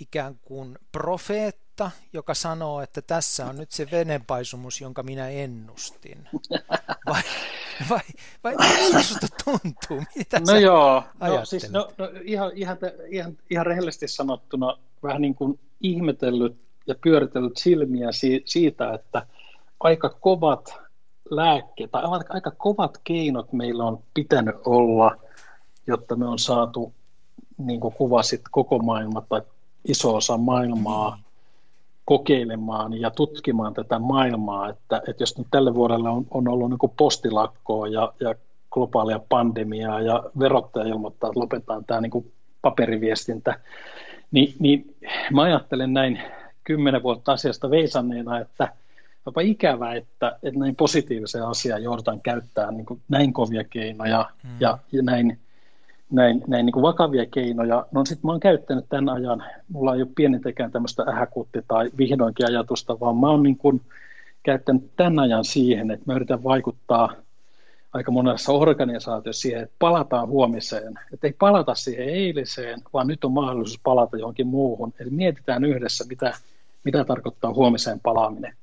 [0.01, 1.66] ikään kuin profeetta,
[2.13, 6.29] joka sanoo, että tässä on nyt se venenpaisumus, jonka minä ennustin?
[7.11, 7.23] Vai,
[7.91, 8.01] vai,
[8.45, 10.05] vai miltä susta tuntuu?
[10.17, 15.35] Mitä no joo, no, siis, no, no, ihan, ihan, ihan, ihan rehellisesti sanottuna vähän niin
[15.35, 19.27] kuin ihmetellyt ja pyöritellyt silmiä si, siitä, että
[19.81, 20.75] aika kovat
[21.31, 25.17] lääkkeet tai aika kovat keinot meillä on pitänyt olla,
[25.87, 26.95] jotta me on saatu,
[27.59, 29.43] niin kuin kuvasit, koko maailma tai
[29.85, 31.19] iso osa maailmaa
[32.07, 36.91] kokeilemaan ja tutkimaan tätä maailmaa, että, että jos nyt tälle vuodelle on, on ollut niin
[36.97, 38.35] postilakkoa ja, ja
[38.71, 43.61] globaalia pandemiaa ja verottaja ilmoittaa, että lopetetaan tämä niin paperiviestintä,
[44.31, 44.97] niin, niin
[45.33, 46.21] mä ajattelen näin
[46.65, 48.73] kymmenen vuotta asiasta veisanneena, että
[49.27, 54.57] jopa ikävä, että, että näin positiivisen asian joudutaan käyttämään niin näin kovia keinoja hmm.
[54.61, 55.39] ja, ja näin
[56.11, 57.87] näin, näin niin kuin vakavia keinoja.
[57.93, 62.47] No sitten mä oon käyttänyt tämän ajan, mulla ei ole pienintäkään tämmöistä ähäkutti tai vihdoinkin
[62.47, 63.81] ajatusta, vaan mä oon niin kuin
[64.43, 67.13] käyttänyt tämän ajan siihen, että mä yritän vaikuttaa
[67.93, 70.95] aika monessa organisaatiossa siihen, että palataan huomiseen.
[71.13, 74.93] Että ei palata siihen eiliseen, vaan nyt on mahdollisuus palata johonkin muuhun.
[75.01, 76.35] Eli mietitään yhdessä, mitä,
[76.85, 78.55] mitä tarkoittaa huomiseen palaaminen.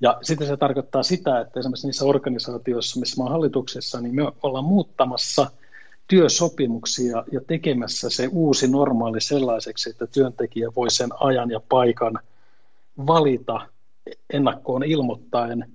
[0.00, 4.22] Ja sitten se tarkoittaa sitä, että esimerkiksi niissä organisaatioissa, missä mä olen hallituksessa, niin me
[4.42, 5.46] ollaan muuttamassa–
[6.08, 12.18] työsopimuksia ja tekemässä se uusi normaali sellaiseksi, että työntekijä voi sen ajan ja paikan
[13.06, 13.68] valita
[14.32, 15.72] ennakkoon ilmoittaen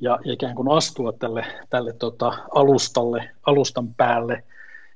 [0.00, 4.44] ja ikään kuin astua tälle, tälle tota alustalle, alustan päälle.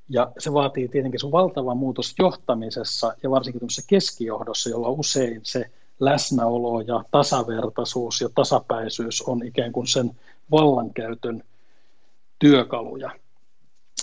[0.09, 6.81] Ja se vaatii tietenkin sun valtava muutos johtamisessa ja varsinkin keskijohdossa, jolla usein se läsnäolo
[6.81, 10.11] ja tasavertaisuus ja tasapäisyys on ikään kuin sen
[10.51, 11.43] vallankäytön
[12.39, 13.11] työkaluja.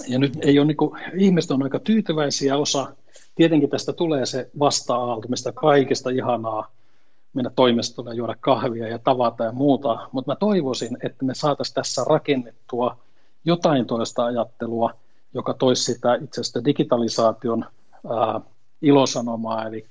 [0.07, 2.95] Ja nyt ei ole, niin kuin, ihmiset on aika tyytyväisiä osa.
[3.35, 6.71] Tietenkin tästä tulee se vasta-aalto, mistä kaikista ihanaa
[7.33, 10.09] mennä toimistolle ja juoda kahvia ja tavata ja muuta.
[10.11, 12.97] Mutta mä toivoisin, että me saataisiin tässä rakennettua
[13.45, 14.93] jotain toista ajattelua,
[15.33, 17.65] joka toisi sitä itse asiassa digitalisaation
[18.09, 18.41] ää,
[18.81, 19.85] ilosanomaa, eli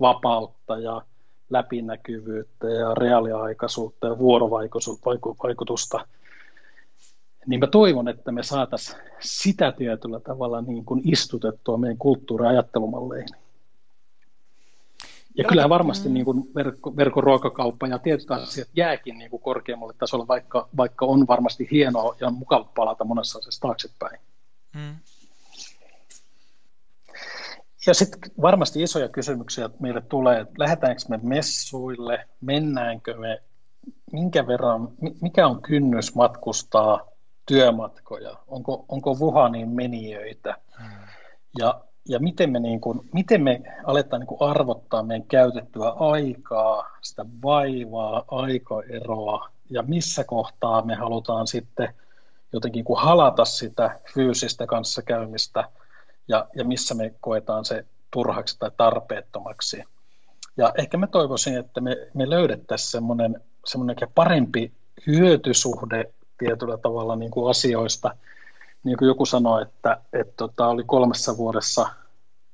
[0.00, 1.02] vapautta ja
[1.50, 6.06] läpinäkyvyyttä ja reaaliaikaisuutta ja vuorovaikutusta
[7.46, 13.28] niin mä toivon, että me saataisiin sitä tietyllä tavalla niin kuin istutettua meidän kulttuuriajattelumalleihin.
[15.38, 20.28] Ja kyllä varmasti niin kuin verkko, verkkoruokakauppa ja tietyt asiat jääkin niin kuin korkeammalle tasolle,
[20.28, 24.20] vaikka, vaikka on varmasti hienoa ja on mukava palata monessa asiassa taaksepäin.
[24.76, 24.96] Hmm.
[27.86, 33.42] Ja sitten varmasti isoja kysymyksiä meille tulee, että lähdetäänkö me messuille, mennäänkö me,
[34.12, 34.88] minkä verran,
[35.20, 37.13] mikä on kynnys matkustaa
[37.46, 41.06] työmatkoja, onko, onko Wuhanin menijöitä hmm.
[41.58, 46.90] ja, ja miten, me niin kuin, miten me aletaan niin kuin arvottaa meidän käytettyä aikaa,
[47.02, 51.94] sitä vaivaa, aikaeroa ja missä kohtaa me halutaan sitten
[52.52, 55.68] jotenkin kuin halata sitä fyysistä kanssakäymistä
[56.28, 59.84] ja, ja missä me koetaan se turhaksi tai tarpeettomaksi.
[60.56, 64.72] Ja ehkä mä toivoisin, että me, me löydettäisiin semmoinen, semmoinen parempi
[65.06, 68.16] hyötysuhde tietyllä tavalla niin kuin asioista.
[68.84, 71.88] Niin kuin joku sanoi, että, että tota, oli kolmessa vuodessa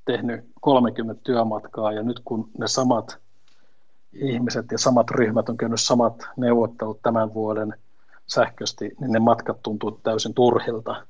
[0.04, 3.18] tehnyt 30 työmatkaa ja nyt kun ne samat
[4.12, 7.74] ihmiset ja samat ryhmät on käynyt samat neuvottelut tämän vuoden
[8.26, 11.06] sähköisesti, niin ne matkat tuntuu täysin turhilta.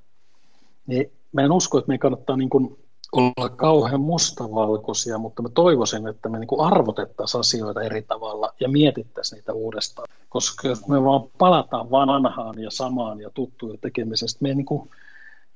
[0.86, 2.78] Niin mä en usko, että me kannattaa niin kuin
[3.12, 9.36] olla kauhean mustavalkoisia, mutta mä toivoisin, että me niin arvotettaisiin asioita eri tavalla ja mietittäisiin
[9.36, 10.08] niitä uudestaan.
[10.28, 14.90] Koska jos me vaan palataan vanhaan ja samaan ja tuttuun tekemisestä, me niin kuin,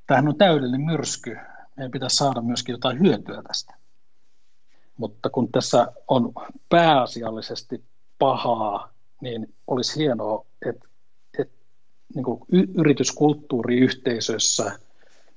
[0.06, 1.36] tämähän on täydellinen myrsky.
[1.76, 3.74] Meidän pitäisi saada myöskin jotain hyötyä tästä.
[4.96, 6.32] Mutta kun tässä on
[6.68, 7.84] pääasiallisesti
[8.18, 10.88] pahaa, niin olisi hienoa, että,
[11.38, 11.54] että
[12.14, 14.72] niin yrityskulttuuriyhteisössä–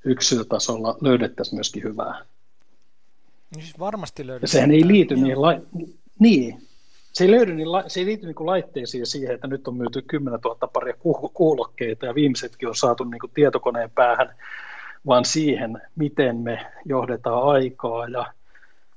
[0.07, 2.25] yksilötasolla löydettäisiin myöskin hyvää.
[3.55, 4.47] Niin siis varmasti löydetään.
[4.47, 5.53] sehän ei liity niin, la...
[6.19, 6.67] niin,
[7.13, 10.01] se ei, löydy niin, se ei liity niin kuin laitteisiin siihen, että nyt on myyty
[10.01, 10.93] 10 000 paria
[11.33, 14.35] kuulokkeita ja viimeisetkin on saatu niin kuin tietokoneen päähän,
[15.07, 18.33] vaan siihen, miten me johdetaan aikaa ja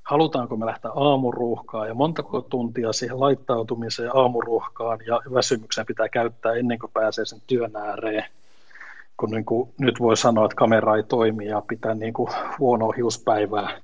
[0.03, 6.79] halutaanko me lähteä aamuruuhkaan ja montako tuntia siihen laittautumiseen aamuruuhkaan ja väsymykseen pitää käyttää ennen
[6.79, 8.25] kuin pääsee sen työn ääreen
[9.21, 12.29] kun niin kuin nyt voi sanoa, että kamera ei toimi ja pitää niin kuin
[12.59, 13.81] huonoa hiuspäivää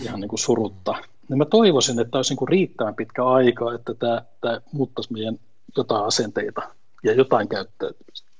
[0.00, 0.94] ihan niin kuin surutta.
[1.28, 5.38] Niin mä toivoisin, että olisi niin kuin riittävän pitkä aika, että tämä, tämä muuttaisi meidän
[5.76, 6.62] jotain asenteita
[7.02, 8.30] ja jotain käyttäytymistä.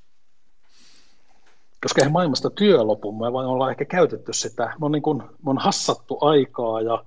[1.83, 4.65] Koska eihän maailmasta työ lopu, me vaan ollaan ehkä käytetty sitä.
[4.65, 7.05] Me on, niin kuin, me on hassattu aikaa ja,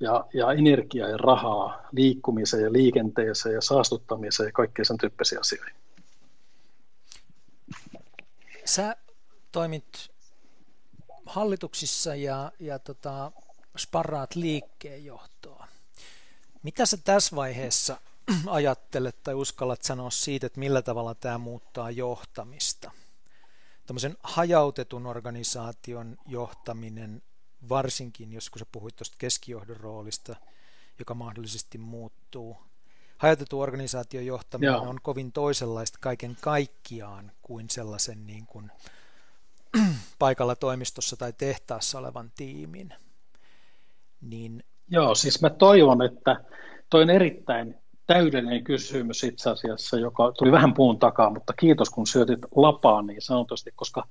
[0.00, 5.79] ja, ja energiaa ja rahaa liikkumiseen ja liikenteeseen ja saastuttamiseen ja kaikkea sen tyyppisiä asioita.
[8.70, 8.96] Sä
[9.52, 10.10] toimit
[11.26, 13.32] hallituksissa ja, ja tota,
[13.78, 15.66] sparraat liikkeenjohtoa.
[16.62, 18.00] Mitä sä tässä vaiheessa
[18.46, 22.90] ajattelet tai uskallat sanoa siitä, että millä tavalla tämä muuttaa johtamista?
[23.86, 27.22] Tämmöisen hajautetun organisaation johtaminen,
[27.68, 30.36] varsinkin jos kun sä puhuit tuosta keskijohdon roolista,
[30.98, 32.56] joka mahdollisesti muuttuu,
[33.20, 34.88] hajautettu organisaation johtaminen Joo.
[34.88, 38.70] on kovin toisenlaista kaiken kaikkiaan kuin sellaisen niin kuin
[40.18, 42.94] paikalla toimistossa tai tehtaassa olevan tiimin.
[44.20, 44.64] Niin...
[44.90, 46.36] Joo, siis mä toivon, että
[46.90, 47.74] toi on erittäin
[48.06, 53.22] täydellinen kysymys itse asiassa, joka tuli vähän puun takaa, mutta kiitos kun syötit lapaan niin
[53.22, 54.06] sanotusti, koska,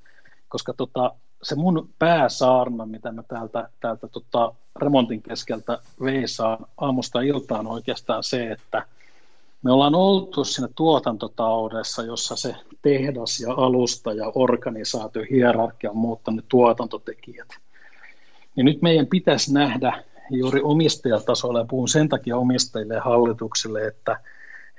[0.50, 7.68] koska tota, se mun pääsaarna, mitä mä täältä, täältä tota, remontin keskeltä veisaan aamusta iltaan
[7.68, 8.86] on oikeastaan se, että–
[9.64, 16.46] me ollaan oltu siinä tuotantotaloudessa, jossa se tehdas ja alusta ja organisaatio, hierarkia on muuttanut
[16.50, 17.48] tuotantotekijät.
[18.56, 24.20] Niin nyt meidän pitäisi nähdä juuri omistajatasolla, ja puhun sen takia omistajille ja hallituksille, että,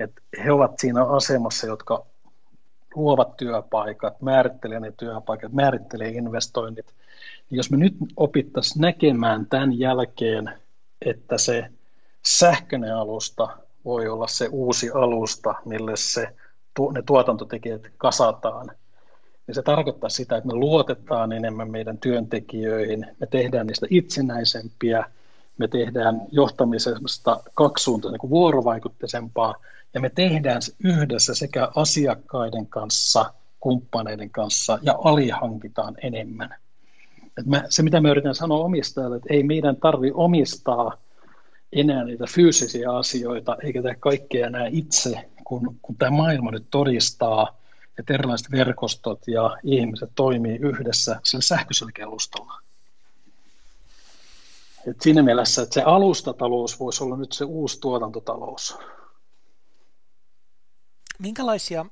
[0.00, 2.06] että he ovat siinä asemassa, jotka
[2.94, 6.86] luovat työpaikat, määrittelee ne työpaikat, määrittelee investoinnit.
[7.50, 10.52] Niin jos me nyt opittaisiin näkemään tämän jälkeen,
[11.02, 11.70] että se
[12.26, 13.48] sähköinen alusta
[13.84, 16.28] voi olla se uusi alusta, mille se,
[16.92, 18.70] ne tuotantotekijät kasataan.
[19.48, 25.04] Ja se tarkoittaa sitä, että me luotetaan enemmän meidän työntekijöihin, me tehdään niistä itsenäisempiä,
[25.58, 29.54] me tehdään johtamisesta kaksisuuntaista niin vuorovaikutteisempaa,
[29.94, 36.54] ja me tehdään se yhdessä sekä asiakkaiden kanssa, kumppaneiden kanssa, ja alihankitaan enemmän.
[37.38, 40.96] Et mä, se, mitä me yritän sanoa omistajalle, että ei meidän tarvitse omistaa–
[41.72, 47.56] enää niitä fyysisiä asioita, eikä tehdä kaikkea enää itse, kun, kun tämä maailma nyt todistaa,
[47.98, 52.60] että erilaiset verkostot ja ihmiset toimii yhdessä sillä sähköisellä kellustalla.
[54.86, 58.78] Et siinä mielessä, että se alustatalous voisi olla nyt se uusi tuotantotalous.
[61.18, 61.86] Minkälaisia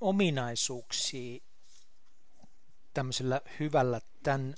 [0.00, 1.40] ominaisuuksia
[2.94, 4.54] tämmöisellä hyvällä tämän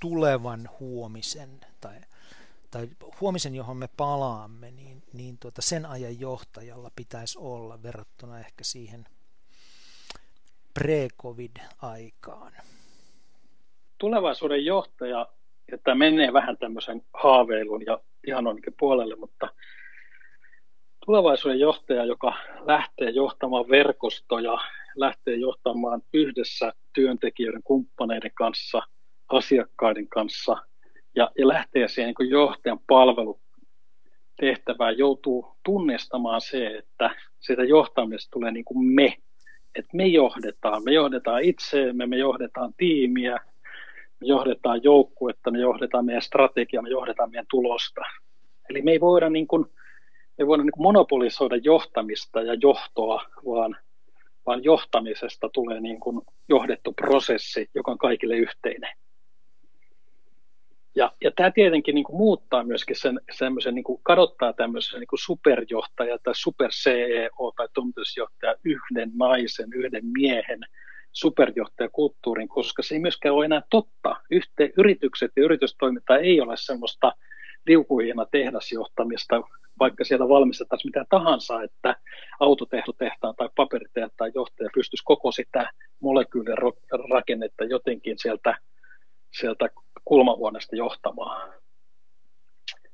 [0.00, 2.00] tulevan huomisen tai
[2.70, 2.88] tai
[3.20, 9.06] huomisen, johon me palaamme, niin, niin tuota, sen ajan johtajalla pitäisi olla verrattuna ehkä siihen
[10.74, 12.52] pre-covid-aikaan.
[13.98, 15.26] Tulevaisuuden johtaja,
[15.72, 19.48] että menee vähän tämmöisen haaveilun ja ihan on puolelle, mutta
[21.06, 22.34] tulevaisuuden johtaja, joka
[22.66, 24.58] lähtee johtamaan verkostoja,
[24.96, 28.82] lähtee johtamaan yhdessä työntekijöiden, kumppaneiden kanssa,
[29.28, 30.56] asiakkaiden kanssa–
[31.16, 38.64] ja, ja lähtee siihen niin johtajan palvelutehtävään, joutuu tunnistamaan se, että siitä johtamisesta tulee niin
[38.64, 39.14] kuin me,
[39.74, 43.38] että me johdetaan, me johdetaan itseemme, me johdetaan tiimiä,
[44.20, 48.00] me johdetaan joukkuetta, me johdetaan meidän strategiaa, me johdetaan meidän tulosta.
[48.70, 49.66] Eli me ei voida, niin kuin,
[50.10, 53.76] me ei voida niin kuin monopolisoida johtamista ja johtoa, vaan,
[54.46, 58.90] vaan johtamisesta tulee niin kuin johdettu prosessi, joka on kaikille yhteinen.
[60.98, 65.08] Ja, ja tämä tietenkin niin kuin muuttaa myöskin sen, semmoisen, niin kuin kadottaa tämmöisen niin
[65.08, 70.60] kuin superjohtaja tai super CEO tai toimitusjohtaja yhden naisen, yhden miehen
[71.12, 74.16] superjohtajakulttuurin, koska se ei myöskään ole enää totta.
[74.30, 77.12] Yhteen, yritykset ja yritystoiminta ei ole semmoista
[77.66, 79.42] liukuhina tehdasjohtamista,
[79.78, 81.96] vaikka siellä valmistetaan mitä tahansa, että
[82.40, 85.70] autotehdotehtaan tai paperitehtaan johtaja pystyisi koko sitä
[86.00, 88.56] molekyylirakennetta jotenkin sieltä,
[89.30, 89.68] sieltä
[90.04, 91.52] kulmahuoneesta johtamaan.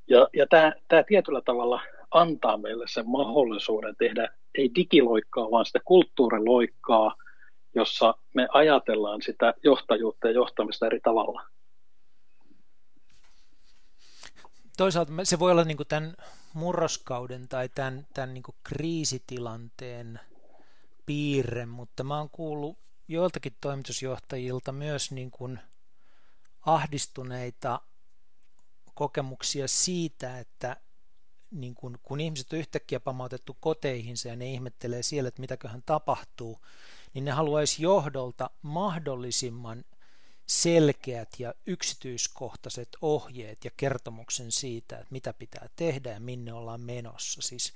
[0.08, 1.80] Ja, ja tämä, tämä tietyllä tavalla
[2.10, 4.28] antaa meille sen mahdollisuuden tehdä
[4.58, 7.14] ei digiloikkaa, vaan sitä kulttuuriloikkaa,
[7.74, 11.42] jossa me ajatellaan sitä johtajuutta ja johtamista eri tavalla.
[14.76, 16.14] Toisaalta se voi olla niin kuin tämän
[16.54, 20.20] murroskauden tai tämän, tämän niin kuin kriisitilanteen
[21.06, 22.78] piirre, mutta mä oon kuullut
[23.08, 25.60] joiltakin toimitusjohtajilta myös niin kuin
[26.66, 27.80] ahdistuneita
[28.94, 30.76] kokemuksia siitä, että
[31.50, 36.60] niin kun, kun ihmiset on yhtäkkiä pamautettu koteihinsa ja ne ihmettelee siellä, että mitäköhän tapahtuu,
[37.14, 39.84] niin ne haluaisi johdolta mahdollisimman
[40.46, 47.42] selkeät ja yksityiskohtaiset ohjeet ja kertomuksen siitä, että mitä pitää tehdä ja minne ollaan menossa.
[47.42, 47.72] Siis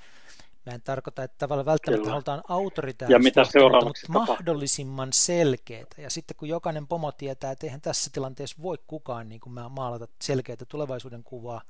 [0.66, 2.12] mä en tarkoita, että tavallaan välttämättä Kyllä.
[2.12, 3.42] halutaan autoritääristä,
[3.84, 6.02] mutta mahdollisimman selkeitä.
[6.02, 9.68] Ja sitten kun jokainen pomo tietää, että eihän tässä tilanteessa voi kukaan niin kuin mä
[9.68, 11.62] maalata selkeitä tulevaisuuden kuvaa,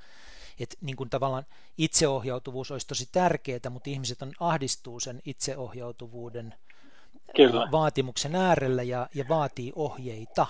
[0.60, 1.46] että niin kuin tavallaan
[1.78, 6.54] itseohjautuvuus olisi tosi tärkeää, mutta ihmiset on ahdistuu sen itseohjautuvuuden
[7.36, 7.68] Kyllä.
[7.72, 10.46] vaatimuksen äärellä ja, ja vaatii ohjeita.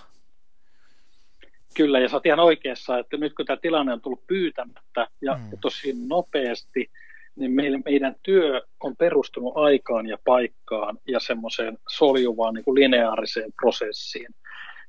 [1.75, 5.35] Kyllä, ja sä oot ihan oikeassa, että nyt kun tämä tilanne on tullut pyytämättä ja
[5.35, 5.59] mm.
[5.61, 6.91] tosi nopeasti,
[7.39, 14.29] niin meidän, työ on perustunut aikaan ja paikkaan ja semmoiseen soljuvaan niin kuin lineaariseen prosessiin.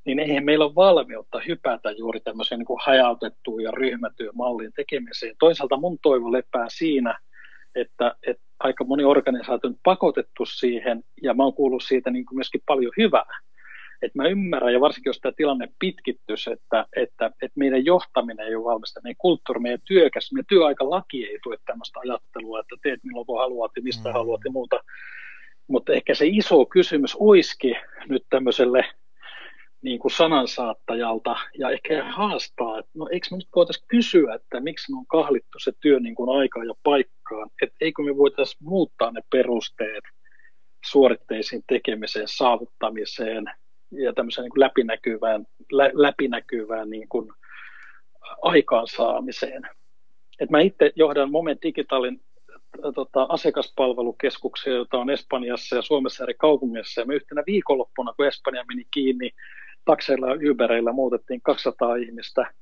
[0.06, 5.36] Niin eihän meillä ole valmiutta hypätä juuri tämmöiseen niin kuin hajautettuun ja ryhmätyömallin tekemiseen.
[5.39, 7.18] Toisaalta mun toivo lepää siinä,
[7.76, 12.38] että, että aika moni organisaatio on pakotettu siihen, ja mä oon kuullut siitä niin kuin
[12.38, 13.39] myöskin paljon hyvää.
[14.02, 18.56] Et mä ymmärrän, ja varsinkin jos tämä tilanne pitkittyisi, että, että, että meidän johtaminen ei
[18.56, 23.26] ole valmista, meidän kulttuuri, meidän työkäs, meidän työaikalaki ei tue tämmöistä ajattelua, että teet milloin
[23.26, 24.14] kun haluat ja mistä mm.
[24.14, 24.80] haluat ja muuta.
[25.68, 27.76] Mutta ehkä se iso kysymys olisikin
[28.10, 28.86] nyt tämmöiselle
[29.82, 34.91] niin kuin sanansaattajalta ja ehkä haastaa, että no eikö me nyt voitaisiin kysyä, että miksi
[34.91, 39.12] me on kahlittu se työ niin kuin aikaan ja paikkaan, että eikö me voitaisiin muuttaa
[39.12, 40.04] ne perusteet
[40.86, 43.45] suoritteisiin tekemiseen, saavuttamiseen
[43.91, 47.31] ja tämmöiseen niin läpinäkyvään, lä, läpinäkyvään niin kuin
[48.41, 49.63] aikaansaamiseen.
[50.39, 52.21] Et mä itse johdan Moment Digitalin
[52.95, 57.01] tota, asiakaspalvelukeskuksia, joita on Espanjassa ja Suomessa eri kaupungeissa.
[57.01, 59.31] Ja me yhtenä viikonloppuna, kun Espanja meni kiinni,
[59.85, 62.53] takseilla ja Ubereilla muutettiin 200 ihmistä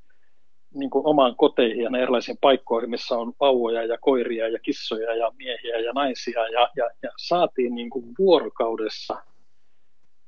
[0.73, 5.32] niin kuin omaan koteihin ja erilaisiin paikkoihin, missä on vauvoja ja koiria ja kissoja ja
[5.38, 6.47] miehiä ja naisia.
[6.47, 9.17] Ja, ja, ja saatiin niin kuin vuorokaudessa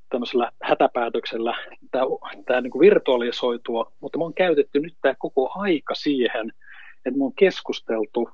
[0.09, 1.55] tämmöisellä hätäpäätöksellä
[1.91, 2.03] tämä,
[2.45, 6.53] tämä niin kuin virtualisoitua, mutta me on käytetty nyt tämä koko aika siihen,
[7.05, 8.29] että me on keskusteltu,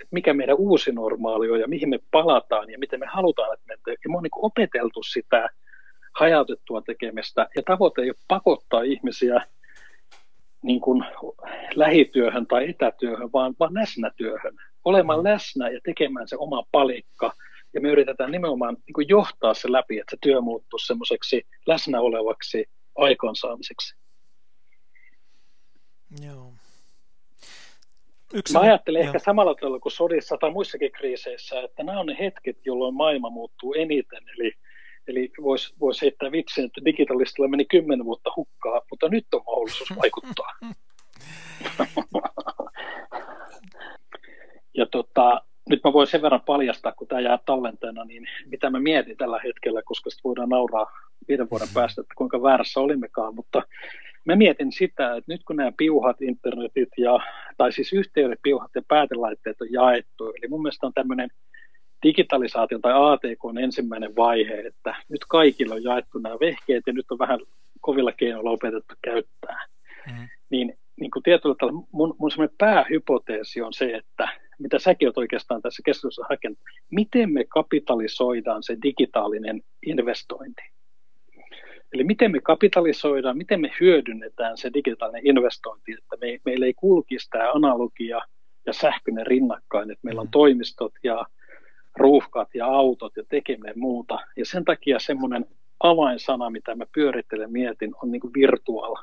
[0.00, 3.64] että mikä meidän uusi normaali on ja mihin me palataan ja miten me halutaan, että
[3.66, 3.92] me.
[4.04, 5.48] Ja me on niin opeteltu sitä
[6.14, 9.46] hajautettua tekemistä ja tavoite ei ole pakottaa ihmisiä
[10.62, 11.04] niin kuin
[11.74, 14.54] lähityöhön tai etätyöhön, vaan, vaan läsnätyöhön.
[14.84, 15.24] Olemaan mm.
[15.24, 17.32] läsnä ja tekemään se oma palikka.
[17.74, 22.00] Ja me yritetään nimenomaan niin kuin johtaa se läpi, että se työ muuttuu semmoiseksi läsnä
[22.00, 23.96] olevaksi aikaansaamiseksi.
[26.24, 26.52] Joo.
[28.34, 29.06] Yksi, Mä ajattelen jo.
[29.06, 33.30] ehkä samalla tavalla kuin sodissa tai muissakin kriiseissä, että nämä on ne hetket, jolloin maailma
[33.30, 34.22] muuttuu eniten.
[34.28, 34.52] Eli
[35.06, 39.92] Eli voisi vois heittää vitsin, että digitalistilla meni kymmenen vuotta hukkaa, mutta nyt on mahdollisuus
[40.02, 40.52] vaikuttaa.
[44.78, 48.80] ja tota, nyt mä voin sen verran paljastaa, kun tämä jää tallenteena, niin mitä mä
[48.80, 50.86] mietin tällä hetkellä, koska sitten voidaan nauraa
[51.28, 53.62] viiden vuoden päästä, että kuinka väärässä olimmekaan, mutta
[54.24, 57.20] mä mietin sitä, että nyt kun nämä piuhat, internetit ja,
[57.56, 61.28] tai siis yhteydet, piuhat ja päätelaitteet on jaettu, eli mun mielestä on tämmöinen
[62.02, 67.10] digitalisaation tai ATK on ensimmäinen vaihe, että nyt kaikilla on jaettu nämä vehkeet ja nyt
[67.10, 67.40] on vähän
[67.80, 69.66] kovilla keinoilla opetettu käyttää.
[70.06, 70.28] Mm.
[70.50, 74.28] Niin, niin kuin tietyllä tavalla mun, mun päähypoteesi on se, että
[74.64, 76.58] mitä säkin olet oikeastaan tässä keskustelussa hakenut,
[76.90, 80.62] miten me kapitalisoidaan se digitaalinen investointi.
[81.92, 87.30] Eli miten me kapitalisoidaan, miten me hyödynnetään se digitaalinen investointi, että me, meillä ei kulkisi
[87.30, 88.20] tämä analogia
[88.66, 90.30] ja sähköinen rinnakkain, että meillä on mm.
[90.30, 91.26] toimistot ja
[91.96, 94.18] ruuhkat ja autot ja tekeminen muuta.
[94.36, 95.46] Ja sen takia semmoinen
[95.80, 98.96] avainsana, mitä mä pyörittelen mietin, on niin kuin virtual.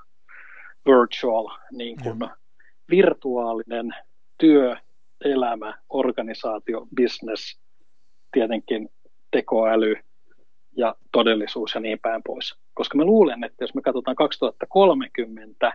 [0.85, 2.29] virtual, niin kuin mm.
[2.89, 3.95] virtuaalinen
[4.37, 4.77] työ,
[5.25, 7.61] elämä, organisaatio, business,
[8.31, 8.89] tietenkin
[9.31, 9.95] tekoäly
[10.77, 12.55] ja todellisuus ja niin päin pois.
[12.73, 15.73] Koska mä luulen, että jos me katsotaan 2030,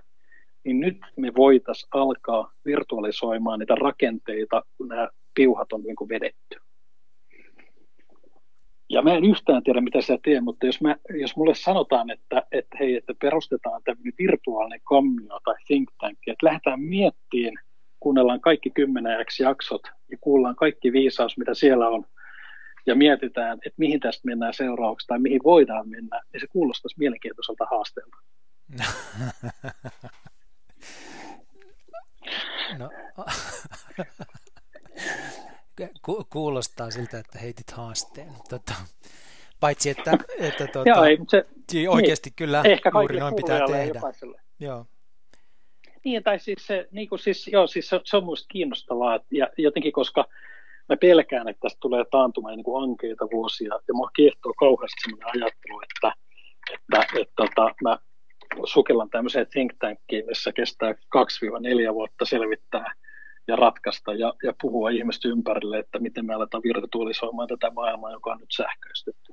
[0.64, 6.56] niin nyt me voitaisiin alkaa virtualisoimaan niitä rakenteita, kun nämä piuhat on niin kuin vedetty.
[8.88, 12.42] Ja mä en yhtään tiedä, mitä sä teet, mutta jos, mä, jos mulle sanotaan, että,
[12.52, 17.65] että hei, että perustetaan tämmöinen virtuaalinen kammio tai think tank, että lähdetään miettimään,
[18.06, 22.04] kuunnellaan kaikki 10 jaksot ja kuullaan kaikki viisaus, mitä siellä on,
[22.86, 27.66] ja mietitään, että mihin tästä mennään seuraavaksi tai mihin voidaan mennä, niin se kuulostaisi mielenkiintoiselta
[27.70, 28.16] haasteelta.
[32.78, 32.90] No,
[36.02, 38.32] ku, kuulostaa siltä, että heitit haasteen.
[38.48, 38.74] Tota,
[39.60, 41.46] paitsi, että, että tota, Joo, ei, se,
[41.88, 44.00] oikeasti niin, kyllä ehkä juuri noin pitää tehdä.
[44.60, 44.86] Joo.
[46.06, 49.48] Niin, tai siis se, niin kuin siis, joo, siis se, se on minusta kiinnostavaa, ja
[49.58, 50.24] jotenkin koska
[50.88, 55.42] mä pelkään, että tästä tulee taantumaan niin kuin ankeita vuosia, ja mua kiehtoo kauheasti sellainen
[55.42, 56.12] ajattelu, että,
[56.74, 57.98] että, että, että tota, mä
[58.64, 62.94] sukellan tämmöiseen think tankiin, missä kestää 2-4 vuotta selvittää
[63.48, 68.30] ja ratkaista ja, ja puhua ihmisten ympärille, että miten me aletaan virtualisoimaan tätä maailmaa, joka
[68.30, 69.32] on nyt sähköistetty.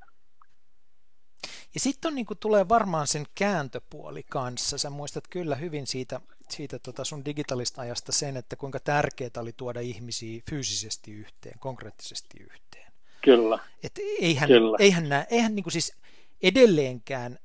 [1.74, 4.78] Ja sitten niin tulee varmaan sen kääntöpuoli kanssa.
[4.78, 6.22] Sä muistat kyllä hyvin siitä,
[6.54, 12.38] siitä tota sun digitalista ajasta sen, että kuinka tärkeää oli tuoda ihmisiä fyysisesti yhteen, konkreettisesti
[12.40, 12.94] yhteen.
[13.22, 13.60] Kyllä.
[13.84, 14.78] Et eihän, kyllä.
[14.80, 15.94] eihän, nää, eihän niin siis
[16.42, 17.40] edelleenkään,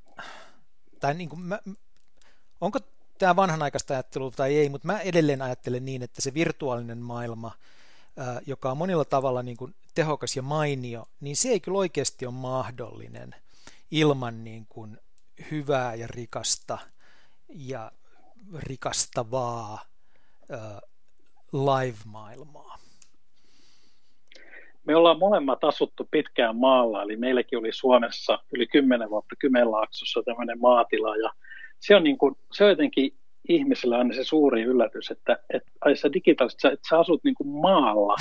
[1.00, 1.58] tai niin kuin mä,
[2.60, 2.78] onko
[3.18, 7.52] tämä vanhanaikaista ajattelua tai ei, mutta mä edelleen ajattelen niin, että se virtuaalinen maailma,
[8.46, 12.34] joka on monilla tavalla niin kuin tehokas ja mainio, niin se ei kyllä oikeasti ole
[12.34, 13.34] mahdollinen
[13.90, 14.98] ilman niin kuin
[15.50, 16.78] hyvää ja rikasta
[17.48, 17.92] ja
[18.56, 19.78] rikastavaa
[21.52, 22.78] live-maailmaa.
[24.84, 30.60] Me ollaan molemmat asuttu pitkään maalla, eli meilläkin oli Suomessa yli 10 vuotta Kymenlaaksossa tämmöinen
[30.60, 31.30] maatila, ja
[31.80, 33.12] se on, niin kuin, se on jotenkin
[33.48, 37.48] ihmisellä aina se suuri yllätys, että, että ai sä digitaalisesti, että sä asut niin kuin
[37.48, 38.16] maalla.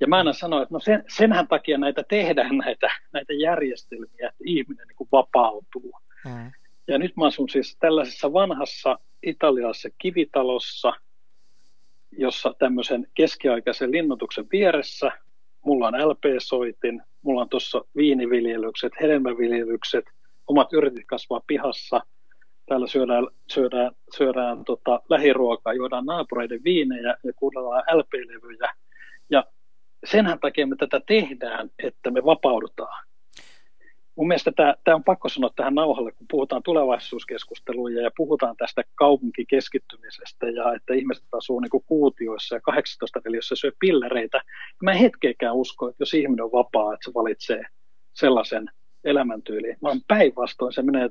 [0.00, 4.44] Ja mä aina sanoin, että no sen, senhän takia näitä tehdään näitä, näitä järjestelmiä, että
[4.44, 5.92] ihminen niin kuin vapautuu.
[6.24, 6.52] Mm.
[6.88, 10.92] Ja nyt mä asun siis tällaisessa vanhassa italialaisessa kivitalossa,
[12.18, 15.10] jossa tämmöisen keskiaikaisen linnoituksen vieressä
[15.64, 20.04] mulla on LP-soitin, mulla on tuossa viiniviljelykset, hedelmäviljelykset,
[20.46, 22.00] omat yritit kasvaa pihassa–
[22.72, 28.72] täällä syödään, syödään, syödään tota, lähiruokaa, juodaan naapureiden viinejä ja kuunnellaan LP-levyjä.
[29.30, 29.44] Ja
[30.04, 33.06] senhän takia me tätä tehdään, että me vapaudutaan.
[34.16, 38.82] Mun mielestä tämä, tämä on pakko sanoa tähän nauhalle, kun puhutaan tulevaisuuskeskusteluja ja puhutaan tästä
[38.94, 44.40] kaupunkikeskittymisestä ja että ihmiset asuu niin kuin kuutioissa ja 18 neliössä syö pillereitä.
[44.82, 47.62] Mä en hetkeäkään usko, että jos ihminen on vapaa, että se valitsee
[48.14, 48.70] sellaisen
[49.04, 51.10] elämäntyyliin, vaan päinvastoin se menee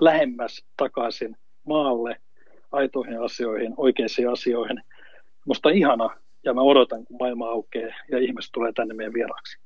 [0.00, 1.36] lähemmäs takaisin
[1.66, 2.16] maalle,
[2.72, 4.82] aitoihin asioihin, oikeisiin asioihin.
[5.46, 9.58] Musta ihana ja mä odotan, kun maailma aukeaa ja ihmiset tulee tänne meidän vieraaksi.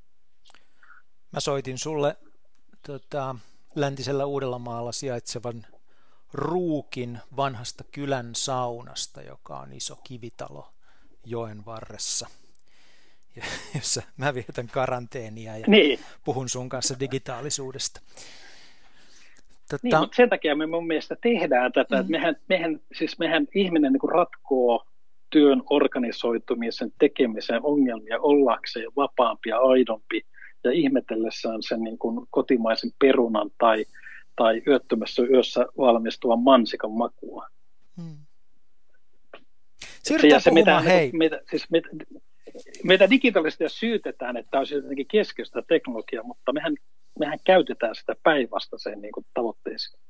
[1.32, 2.16] Mä soitin sulle
[2.86, 3.36] tota,
[3.74, 5.66] läntisellä Uudellamaalla sijaitsevan
[6.32, 10.68] Ruukin vanhasta kylän saunasta, joka on iso kivitalo
[11.24, 12.26] joen varressa,
[13.74, 16.00] jossa mä vietän karanteenia ja niin.
[16.24, 18.00] puhun sun kanssa digitaalisuudesta.
[19.70, 19.80] Tota...
[19.82, 22.00] Niin, mutta sen takia me mun mielestä tehdään tätä, mm.
[22.00, 24.84] että mehän, mehän, siis mehän ihminen niin ratkoo
[25.30, 30.22] työn organisoitumisen, tekemisen ongelmia ollakseen vapaampi ja aidompi
[30.68, 33.84] ja ihmetellessään sen niin kuin kotimaisen perunan tai,
[34.36, 37.46] tai yöttömässä yössä valmistuvan mansikan makua.
[37.96, 38.16] Hmm.
[40.02, 41.10] Siirrytään se, puhumaan, mitä, hei.
[41.12, 41.88] Mitä, siis, mitä,
[42.84, 46.74] meitä digitaalisesti syytetään, että on jotenkin keskeistä teknologiaa, mutta mehän
[47.18, 50.02] mehän käytetään sitä päinvastaiseen niin tavoitteeseen.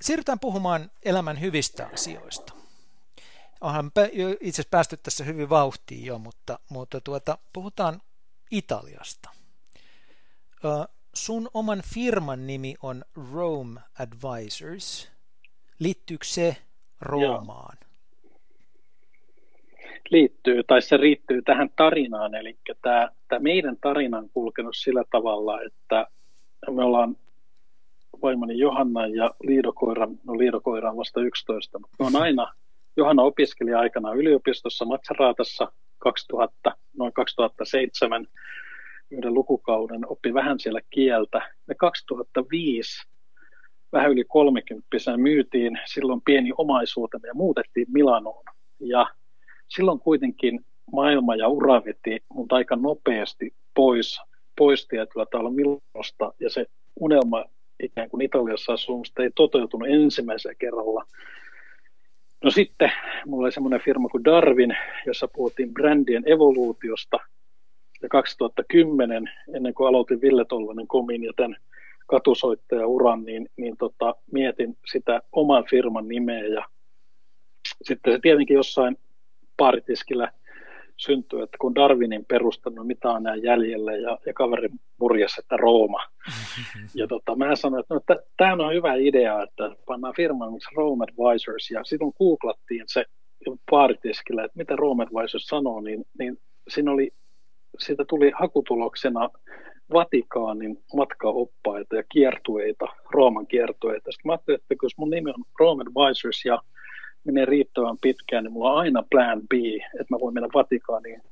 [0.00, 2.52] Siirrytään puhumaan elämän hyvistä asioista.
[3.60, 3.90] Onhan
[4.40, 8.00] itse asiassa päästy tässä hyvin vauhtiin jo, mutta, mutta tuota, puhutaan
[8.50, 9.30] Italiasta.
[11.14, 15.08] sun oman firman nimi on Rome Advisors.
[15.78, 16.56] Liittyykö se
[17.00, 17.78] Roomaan?
[20.10, 25.62] liittyy, tai se riittyy tähän tarinaan, eli tämä, tämä meidän tarina on kulkenut sillä tavalla,
[25.62, 26.06] että
[26.70, 27.16] me ollaan
[28.22, 32.52] vaimoni Johanna ja Liidokoira, no Liidokoira on vasta 11, mutta me on aina,
[32.96, 35.72] Johanna opiskeli aikana yliopistossa Matsaraatassa
[36.06, 38.26] 2000, noin 2007
[39.10, 41.52] yhden lukukauden, oppi vähän siellä kieltä.
[41.66, 43.08] Me 2005
[43.92, 44.86] vähän yli 30
[45.16, 48.44] myytiin silloin pieni omaisuutemme ja muutettiin Milanoon.
[48.80, 49.06] Ja
[49.68, 50.60] silloin kuitenkin
[50.92, 54.20] maailma ja ura veti mut aika nopeasti pois,
[54.58, 56.66] pois tietyllä tavalla Milanosta ja se
[57.00, 57.44] unelma
[57.82, 61.04] ikään kuin Italiassa asumista ei toteutunut ensimmäisellä kerralla.
[62.44, 62.92] No sitten
[63.26, 64.76] mulla oli semmoinen firma kuin Darwin,
[65.06, 67.18] jossa puhuttiin brändien evoluutiosta.
[68.02, 71.56] Ja 2010, ennen kuin aloitin Ville Tolvanen komin ja tämän
[72.06, 76.64] katusoittajauran, niin, niin tota, mietin sitä oman firman nimeä ja
[77.82, 78.98] sitten se tietenkin jossain
[79.56, 80.32] paaritiskillä
[80.96, 84.68] syntyi, että kun Darwinin perustanut, mitä on nämä jäljellä, ja, ja kaveri
[85.00, 86.02] murjas, että Rooma.
[86.94, 88.00] Ja tota, mä sanoin, että no,
[88.36, 93.04] tämä on hyvä idea, että pannaan firman Rome Advisors, ja sitten googlattiin se
[93.70, 96.38] paaritiskillä, että mitä Rome Advisors sanoo, niin, niin
[96.68, 97.10] siinä oli,
[97.78, 99.30] siitä tuli hakutuloksena
[99.92, 104.12] Vatikaanin matkaoppaita ja kiertueita, Rooman kiertueita.
[104.12, 106.62] Sitten mä ajattelin, että jos mun nimi on Rome Advisors ja
[107.26, 109.52] menee riittävän pitkään, niin mulla on aina plan B,
[110.00, 111.22] että mä voin mennä Vatikaaniin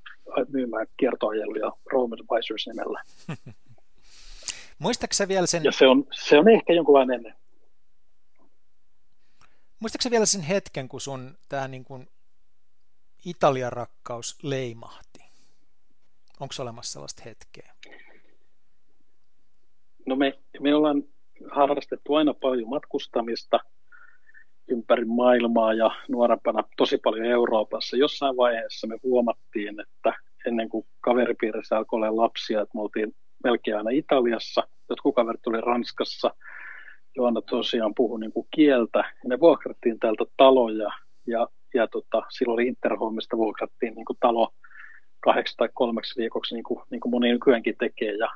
[0.49, 3.03] myymään kiertoajeluja Rome Advisors nimellä.
[4.79, 5.65] Muistaaksä vielä sen...
[5.65, 7.35] Ja se on, se on ehkä jonkunlainen...
[9.81, 12.09] Muistaaksä vielä sen hetken, kun sun tämä niin kuin
[13.25, 15.25] Italian rakkaus leimahti?
[16.41, 17.75] Onko olemassa sellaista hetkeä?
[20.07, 21.03] No me, me ollaan
[21.51, 23.61] harrastettu aina paljon matkustamista
[24.69, 27.97] ympäri maailmaa ja nuorempana tosi paljon Euroopassa.
[27.97, 30.13] Jossain vaiheessa me huomattiin, että
[30.47, 35.61] ennen kuin kaveripiirissä alkoi olla lapsia, että me oltiin melkein aina Italiassa, jotkut kaverit tuli
[35.61, 36.31] Ranskassa,
[37.17, 40.91] Joanna tosiaan puhui niin kuin kieltä, ja me vuokrattiin täältä taloja,
[41.27, 44.51] ja, ja tota, silloin oli vuokrattiin niin kuin talo
[45.21, 48.29] kahdeksi tai kolmeksi viikoksi, niin kuin, niin kuin moni nykyäänkin tekee, ja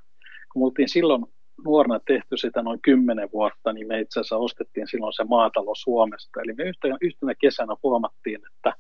[0.53, 1.24] kun me oltiin silloin
[1.64, 6.40] nuorena tehty sitä noin kymmenen vuotta, niin me itse asiassa ostettiin silloin se maatalo Suomesta.
[6.42, 8.72] Eli me yhtenä, yhtenä kesänä huomattiin, että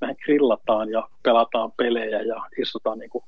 [0.00, 3.24] mehän grillataan ja pelataan pelejä ja istutaan niin kuin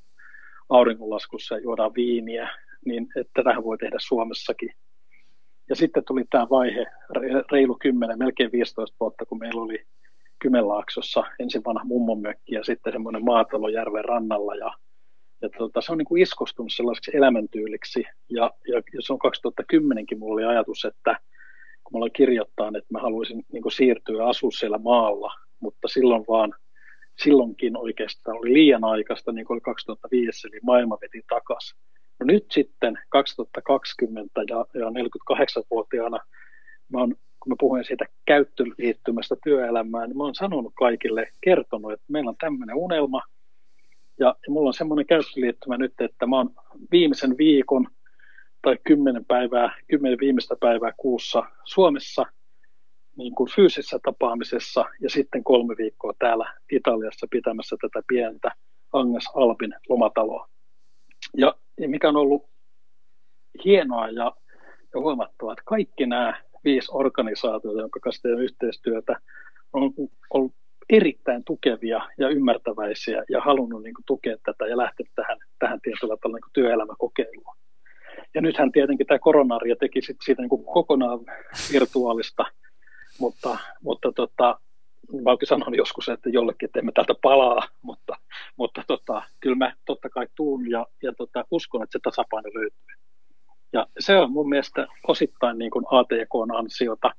[0.69, 2.49] auringonlaskussa ja juodaan viiniä,
[2.85, 4.71] niin että tähän voi tehdä Suomessakin.
[5.69, 6.85] Ja sitten tuli tämä vaihe,
[7.51, 9.85] reilu 10, melkein 15 vuotta, kun meillä oli
[10.39, 14.73] Kymenlaaksossa ensin vanha mummonmökki ja sitten semmoinen maatalo järven rannalla ja
[15.41, 18.03] ja tota, se on niin kuin iskostunut sellaiseksi elämäntyyliksi.
[18.29, 21.19] Ja, ja, ja se on 2010kin mulla oli ajatus, että
[21.83, 26.25] kun mä aloin kirjoittaa, että mä haluaisin niin kuin siirtyä asua siellä maalla, mutta silloin
[26.27, 26.53] vaan,
[27.23, 31.79] silloinkin oikeastaan oli liian aikaista, niin kuin oli 2005, eli maailma veti takaisin.
[32.19, 36.19] No nyt sitten 2020 ja, ja 48-vuotiaana
[36.89, 42.05] mä oon, kun mä puhuin siitä käyttöliittymästä työelämään, niin mä oon sanonut kaikille, kertonut, että
[42.07, 43.21] meillä on tämmöinen unelma,
[44.19, 46.49] ja, mulla on semmoinen käyttöliittymä nyt, että mä oon
[46.91, 47.87] viimeisen viikon
[48.61, 52.25] tai kymmenen päivää, kymmenen viimeistä päivää kuussa Suomessa
[53.17, 58.51] niin kuin fyysisessä tapaamisessa ja sitten kolme viikkoa täällä Italiassa pitämässä tätä pientä
[58.93, 60.49] Angas Alpin lomataloa.
[61.37, 62.49] Ja, ja mikä on ollut
[63.65, 64.35] hienoa ja,
[64.93, 69.19] ja huomattavaa, että kaikki nämä viisi organisaatiota, jonka kanssa teemme yhteistyötä,
[69.73, 69.93] on
[70.29, 70.53] ollut
[70.89, 76.17] erittäin tukevia ja ymmärtäväisiä ja halunnut niin kuin, tukea tätä ja lähteä tähän, tähän tietyllä
[76.17, 77.55] tavalla niin työelämäkokeiluun.
[78.33, 81.19] Ja nythän tietenkin tämä koronaria teki sit siitä niin kuin kokonaan
[81.73, 82.45] virtuaalista,
[83.19, 84.59] mutta, mutta tota,
[85.13, 88.15] mä sanon joskus, että jollekin, että emme täältä palaa, mutta,
[88.57, 92.95] mutta tota, kyllä mä totta kai tuun ja, ja tota, uskon, että se tasapaino löytyy.
[93.73, 97.11] Ja se on mun mielestä osittain niin kuin ATK ansiota,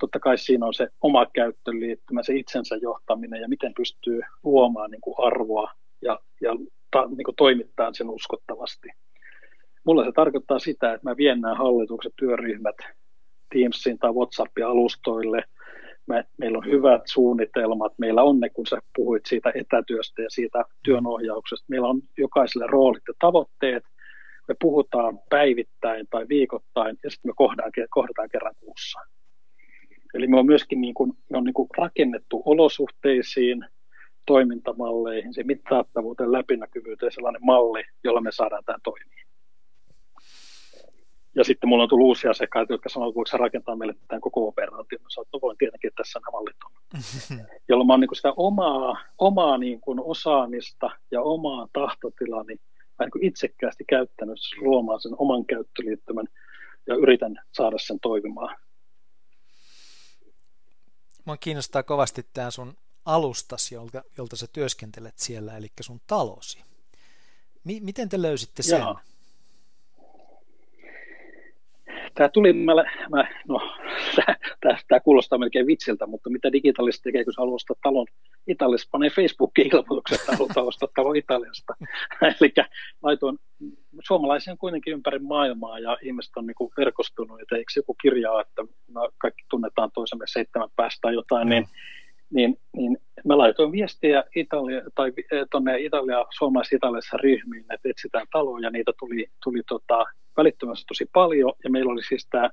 [0.00, 4.90] totta kai siinä on se oma käyttöön liittymä, se itsensä johtaminen ja miten pystyy luomaan
[4.90, 5.70] niin kuin arvoa
[6.02, 6.50] ja, ja
[6.90, 8.88] ta, niin kuin toimittaa sen uskottavasti.
[9.84, 12.76] Mulla se tarkoittaa sitä, että mä vien nämä hallitukset, työryhmät
[13.54, 15.44] Teamsin tai WhatsApp-alustoille.
[16.06, 17.92] Me, meillä on hyvät suunnitelmat.
[17.98, 21.66] Meillä on ne, kun sä puhuit siitä etätyöstä ja siitä työnohjauksesta.
[21.68, 23.82] Meillä on jokaiselle roolit ja tavoitteet.
[24.48, 29.00] Me puhutaan päivittäin tai viikoittain ja sitten me kohdataan, kohdataan kerran kuussa.
[30.14, 33.64] Eli me on myöskin niin kuin, me on niin kuin rakennettu olosuhteisiin,
[34.26, 39.24] toimintamalleihin, se mittaattavuuteen, läpinäkyvyyteen sellainen malli, jolla me saadaan tämä toimia.
[41.36, 44.48] Ja sitten mulla on tullut uusia asiakkaita, jotka sanoo, että voiko rakentaa meille tämän koko
[44.48, 45.02] operaation.
[45.02, 46.72] Mä sanoin, että no voin tietenkin, että tässä nämä mallit on.
[47.68, 52.54] Jolloin mä oon niin sitä omaa, omaa niin kuin osaamista ja omaa tahtotilani
[53.00, 56.26] niin kuin itsekkäästi käyttänyt luomaan sen oman käyttöliittymän
[56.86, 58.56] ja yritän saada sen toimimaan
[61.30, 66.58] Mua kiinnostaa kovasti tämä sun alustasi, jolta, jolta sä työskentelet siellä, eli sun talosi.
[67.64, 68.82] M- miten te löysitte sen?
[72.14, 72.74] Tämä tuli, mä,
[73.10, 73.60] mä, no,
[74.88, 78.06] tämä, kuulostaa melkein vitsiltä, mutta mitä digitaalista tekee, kun haluaa ostaa talon
[78.46, 81.74] Italiassa, panee Facebookiin ilmoituksen, että halutaan ostaa talon Italiasta.
[82.40, 82.52] Eli
[83.02, 83.38] laitoin,
[84.06, 89.00] suomalaisia kuitenkin ympäri maailmaa ja ihmiset on niin verkostunut, että eikö joku kirjaa, että me
[89.18, 91.66] kaikki tunnetaan toisemme seitsemän päästä jotain, niin
[92.30, 95.12] niin, niin mä laitoin viestiä Italia, tai
[95.50, 100.04] tuonne Italia, suomalais-Italiassa ryhmiin, että etsitään taloja, ja niitä tuli, tuli tota,
[100.36, 102.50] välittömästi tosi paljon, ja meillä oli siis tämä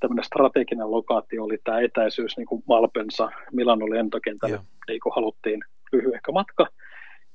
[0.00, 5.60] tämmöinen strateginen lokaatio oli tämä etäisyys niin kuin Malpensa Milanon lentokentälle, niin kuin haluttiin
[5.92, 6.66] lyhyehkö matka.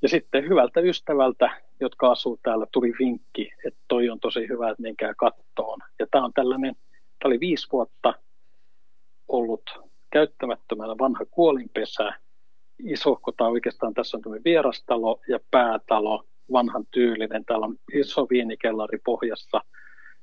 [0.02, 4.82] Ja sitten hyvältä ystävältä, jotka asuu täällä, tuli vinkki, että toi on tosi hyvä, että
[4.82, 5.80] menkää kattoon.
[6.00, 8.14] Ja tämä on tällainen, tämä oli viisi vuotta
[9.28, 12.14] ollut käyttämättömänä vanha kuolinpesä,
[12.80, 17.46] isohko tai oikeastaan tässä on tämmöinen vierastalo ja päätalo, vanhan tyylinen.
[17.46, 19.62] Täällä on iso viinikellari pohjassa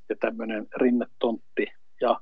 [0.08, 1.66] ja tämmöinen rinnetontti.
[2.00, 2.20] Ja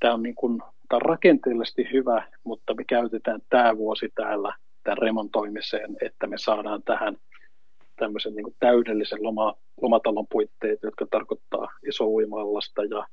[0.00, 4.98] tämä on, niin kuin, tämä on rakenteellisesti hyvä, mutta me käytetään tämä vuosi täällä tämän
[4.98, 7.16] remontoimiseen, että me saadaan tähän
[7.96, 13.06] tämmöisen niin kuin täydellisen loma, lomatalon puitteet, jotka tarkoittaa iso uimallasta ja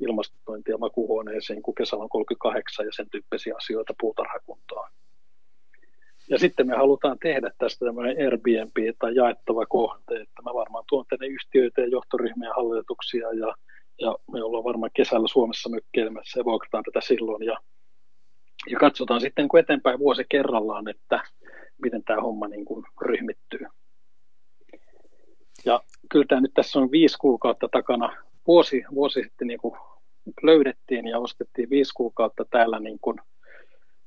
[0.00, 4.88] ilmastointia makuhuoneeseen, kun kesällä on 38 ja sen tyyppisiä asioita puutarhakuntoon.
[6.30, 11.04] Ja sitten me halutaan tehdä tästä tämmöinen Airbnb tai jaettava kohte, että mä varmaan tuon
[11.08, 13.54] tänne yhtiöitä ja johtoryhmiä hallituksia ja,
[14.00, 17.56] ja me ollaan varmaan kesällä Suomessa mökkeilemässä ja vuokrataan tätä silloin ja,
[18.70, 21.22] ja katsotaan sitten kun eteenpäin vuosi kerrallaan, että
[21.82, 23.66] miten tämä homma niin kuin ryhmittyy.
[25.64, 25.80] Ja
[26.10, 29.74] kyllä tämä nyt tässä on viisi kuukautta takana vuosi, vuosi sitten niin kuin
[30.42, 33.20] löydettiin ja ostettiin viisi kuukautta täällä niin kuin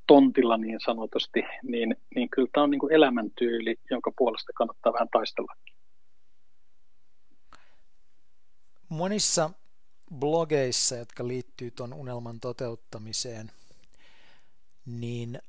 [0.08, 5.10] tontilla niin sanotusti, niin, niin kyllä tämä on niin kuin elämäntyyli, jonka puolesta kannattaa vähän
[5.12, 5.54] taistella.
[8.90, 9.50] Monissa
[10.16, 13.52] blogeissa, jotka liittyy tuon unelman toteuttamiseen,
[14.86, 15.40] niin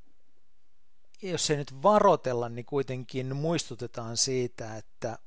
[1.21, 5.17] jos ei nyt varotella, niin kuitenkin muistutetaan siitä, että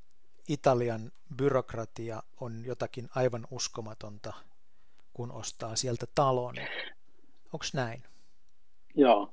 [0.49, 4.32] Italian byrokratia on jotakin aivan uskomatonta,
[5.12, 6.55] kun ostaa sieltä talon.
[7.53, 8.03] Onko näin?
[8.94, 9.32] Joo.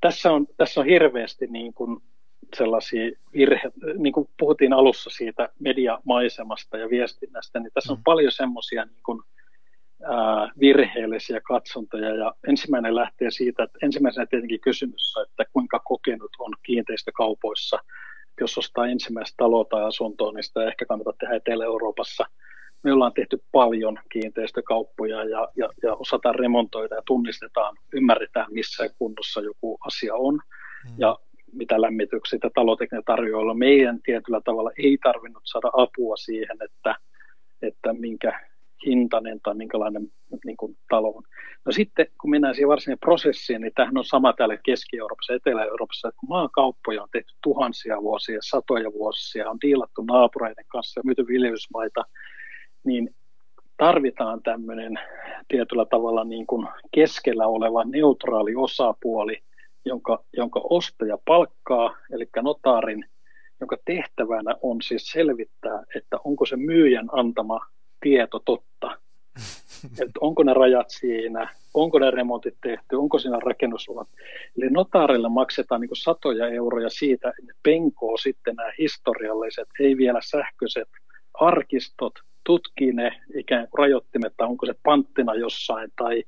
[0.00, 2.02] Tässä on, tässä on hirveästi niin kuin
[2.56, 8.04] sellaisia virhe, niin kuin puhuttiin alussa siitä mediamaisemasta ja viestinnästä, niin tässä on mm.
[8.04, 9.22] paljon semmoisia niin kuin,
[10.02, 16.54] ää, virheellisiä katsontoja ja ensimmäinen lähtee siitä, että ensimmäisenä tietenkin kysymys, että kuinka kokenut on
[16.62, 17.78] kiinteistökaupoissa–
[18.40, 22.24] jos ostaa ensimmäistä taloa tai asuntoa, niin sitä ehkä kannata tehdä Etelä-Euroopassa.
[22.82, 29.40] Me ollaan tehty paljon kiinteistökauppoja ja, ja, ja osataan remontoida ja tunnistetaan, ymmärretään missä kunnossa
[29.40, 30.94] joku asia on mm.
[30.98, 31.18] ja
[31.52, 33.54] mitä lämmityksiä talotekniikka tarjoilla.
[33.54, 36.94] Meidän tietyllä tavalla ei tarvinnut saada apua siihen, että,
[37.62, 38.40] että minkä
[38.86, 40.08] hintainen tai minkälainen
[40.44, 41.22] niin kuin, talo on.
[41.64, 46.08] No sitten kun mennään siihen varsinaiseen prosessiin, niin tämähän on sama täällä Keski-Euroopassa ja Etelä-Euroopassa,
[46.08, 51.26] että kun maakauppoja on tehty tuhansia vuosia, satoja vuosia, on diilattu naapureiden kanssa ja myyty
[51.26, 52.04] viljelysmaita,
[52.84, 53.14] niin
[53.76, 54.98] tarvitaan tämmöinen
[55.48, 59.42] tietyllä tavalla niin kuin keskellä oleva neutraali osapuoli,
[59.84, 63.04] jonka, jonka ostaja palkkaa, eli notaarin,
[63.60, 67.60] jonka tehtävänä on siis selvittää, että onko se myyjän antama
[68.00, 68.98] tieto totta.
[70.02, 74.08] Että onko ne rajat siinä, onko ne remontit tehty, onko siinä rakennusluvat.
[74.58, 80.88] Eli notaarille maksetaan niin satoja euroja siitä, että penkoo sitten nämä historialliset, ei vielä sähköiset
[81.34, 82.12] arkistot,
[82.44, 86.24] tutkii ne ikään kuin rajoittimet, että onko se panttina jossain tai,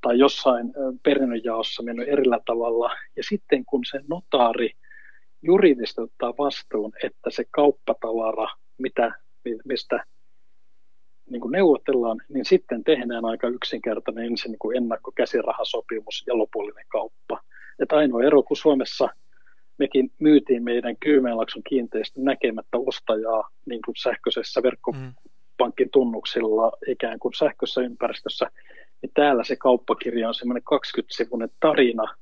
[0.00, 2.90] tai jossain perinnönjaossa mennyt erillä tavalla.
[3.16, 4.70] Ja sitten kun se notaari
[5.42, 8.48] juridisesti ottaa vastuun, että se kauppatavara,
[8.78, 9.12] mitä,
[9.64, 10.04] mistä
[11.30, 17.40] niin kuin neuvotellaan, niin sitten tehdään aika yksinkertainen ensin niin kuin ennakkokäsirahasopimus ja lopullinen kauppa.
[17.78, 19.08] Että ainoa ero, kun Suomessa
[19.78, 27.80] mekin myytiin meidän Kymenlaakson kiinteistön näkemättä ostajaa niin kuin sähköisessä verkkopankin tunnuksilla ikään kuin sähköisessä
[27.80, 28.50] ympäristössä,
[29.02, 32.14] niin täällä se kauppakirja on semmoinen 20-sivuinen tarina,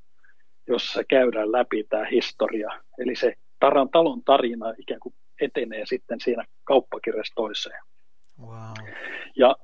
[0.67, 2.69] jossa käydään läpi tämä historia.
[2.97, 7.79] Eli se taran talon tarina ikään kuin etenee sitten siinä kauppakirjassa toiseen.
[8.41, 8.87] Wow.
[9.35, 9.55] Ja,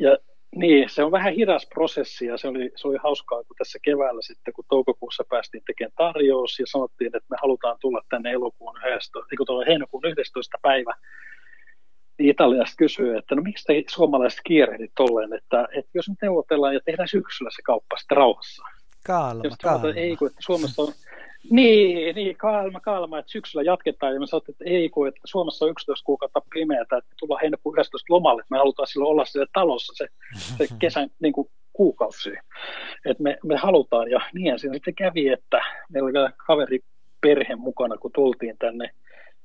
[0.00, 0.16] ja
[0.56, 4.22] niin, se on vähän hidas prosessi ja se oli, se oli hauskaa, kun tässä keväällä
[4.22, 9.18] sitten, kun toukokuussa päästiin tekemään tarjous ja sanottiin, että me halutaan tulla tänne elokuun 11,
[9.30, 10.58] niin kuin heinäkuun 11.
[10.62, 10.94] päivä,
[12.18, 16.74] niin Italiasta kysyy, että no miksi te suomalaiset kiirehdit tolleen, että, että jos nyt neuvotellaan
[16.74, 18.62] ja tehdään syksyllä se kauppa sitten rauhassa.
[19.06, 19.88] Kaalma, kaalma.
[19.88, 20.92] Ei, kun että Suomessa on,
[21.50, 25.64] Niin, niin kalma, kalma, että syksyllä jatketaan ja me sanottiin, että ei kun, että Suomessa
[25.64, 29.50] on 11 kuukautta pimeätä, että tullaan heinäkuun 11 lomalle, että me halutaan silloin olla siellä
[29.52, 30.06] talossa se,
[30.58, 32.30] se kesän niin kuin kuukausi.
[33.04, 36.80] Että me, me halutaan ja niin siinä sitten kävi, että meillä oli kaveri
[37.20, 38.90] perhe mukana, kun tultiin tänne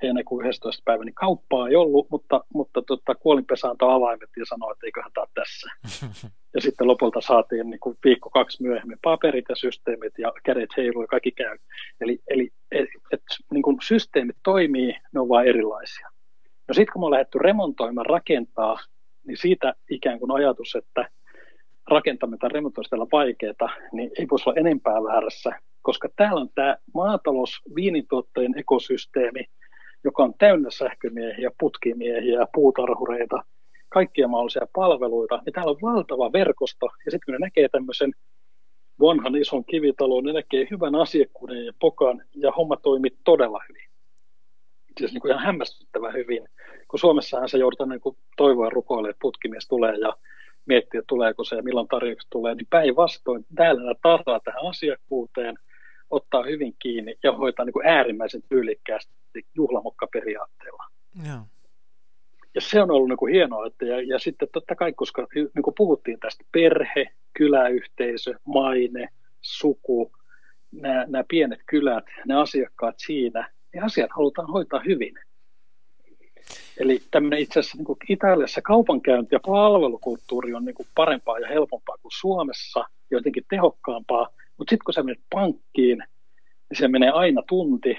[0.01, 0.81] heinäkuun 11.
[0.85, 5.11] päivä, niin kauppaa ei ollut, mutta, mutta tota, kuolinpesä antoi avaimet ja sanoi, että eiköhän
[5.13, 5.67] tämä tässä.
[6.55, 11.01] Ja sitten lopulta saatiin niin kuin viikko kaksi myöhemmin paperit ja systeemit ja kädet heiluu
[11.01, 11.57] ja kaikki käy.
[12.01, 13.21] Eli, eli et, et,
[13.51, 16.09] niin kuin systeemit toimii, ne on vain erilaisia.
[16.67, 18.77] No sitten kun me on lähdetty remontoimaan, rakentaa,
[19.27, 21.09] niin siitä ikään kuin ajatus, että
[21.87, 27.61] rakentaminen tai remontoista vaikeaa, niin ei voisi olla enempää väärässä, koska täällä on tämä maatalous,
[27.75, 29.45] viinituottajien ekosysteemi,
[30.03, 33.43] joka on täynnä sähkömiehiä, putkimiehiä, puutarhureita,
[33.89, 38.11] kaikkia mahdollisia palveluita, niin täällä on valtava verkosto, ja sitten kun ne näkee tämmöisen
[38.99, 43.89] vanhan ison kivitalon, ne näkee hyvän asiakkuuden ja pokan, ja homma toimii todella hyvin.
[44.99, 46.47] Siis niin kuin ihan hämmästyttävän hyvin,
[46.87, 50.17] kun Suomessahan se joudutaan niin kuin toivoa rukoille, että putkimies tulee ja
[50.65, 55.55] miettiä, tuleeko se ja milloin tarjoukset tulee, niin päinvastoin täällä nämä tarraa tähän asiakkuuteen,
[56.09, 59.13] ottaa hyvin kiinni ja hoitaa niin kuin äärimmäisen tyylikkäästi
[59.55, 60.83] juhlamokkaperiaatteella.
[61.27, 61.39] Joo.
[62.55, 65.63] Ja se on ollut niin kuin hienoa, että ja, ja sitten totta kai, koska niin
[65.63, 69.09] kuin puhuttiin tästä perhe, kyläyhteisö, maine,
[69.41, 70.11] suku,
[70.71, 75.19] nämä, nämä pienet kylät, ne asiakkaat siinä, niin asiat halutaan hoitaa hyvin.
[76.79, 81.47] Eli tämmöinen itse asiassa niin kuin Italiassa kaupankäynti ja palvelukulttuuri on niin kuin parempaa ja
[81.47, 85.97] helpompaa kuin Suomessa, jotenkin tehokkaampaa, mutta sitten kun sä menet pankkiin,
[86.69, 87.97] niin se menee aina tunti,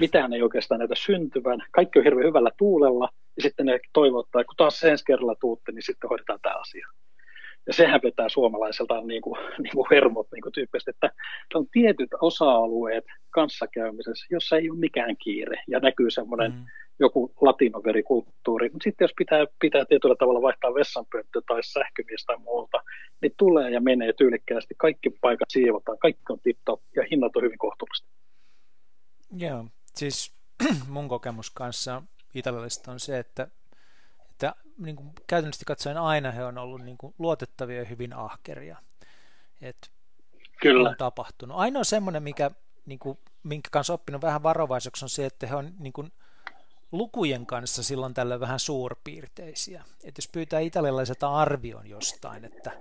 [0.00, 4.48] mitään ei oikeastaan näytä syntyvän, kaikki on hirveän hyvällä tuulella, ja sitten ne toivottaa, että
[4.48, 6.88] kun taas ensi kerralla tuutte, niin sitten hoidetaan tämä asia.
[7.66, 11.10] Ja sehän vetää suomalaiselta niin kuin, niin kuin hermot niin kuin tyyppisesti, että
[11.54, 16.64] on tietyt osa-alueet kanssakäymisessä, jossa ei ole mikään kiire, ja näkyy semmoinen mm
[16.98, 18.68] joku latinoverikulttuuri.
[18.68, 22.82] Mutta sitten jos pitää, pitää tietyllä tavalla vaihtaa vessanpönttö tai sähkömies tai muuta,
[23.22, 24.74] niin tulee ja menee tyylikkäästi.
[24.76, 26.58] Kaikki paikat siivotaan, kaikki on tip
[26.96, 28.08] ja hinnat on hyvin kohtuullista.
[29.32, 30.32] Joo, siis
[30.88, 32.02] mun kokemus kanssa
[32.34, 33.48] italialaisista on se, että,
[34.30, 38.76] että niin kuin käytännössä katsoen aina he on ollut niin kuin luotettavia ja hyvin ahkeria.
[39.60, 39.90] Et
[40.60, 40.88] Kyllä.
[40.88, 41.56] On tapahtunut.
[41.56, 42.50] Ainoa semmoinen, mikä,
[42.86, 46.12] niin kuin, minkä kanssa oppinut vähän varovaiseksi, on se, että he on niin kuin,
[46.92, 49.84] lukujen kanssa silloin tällä vähän suurpiirteisiä.
[50.04, 52.72] Että jos pyytää italialaiselta arvion jostain, että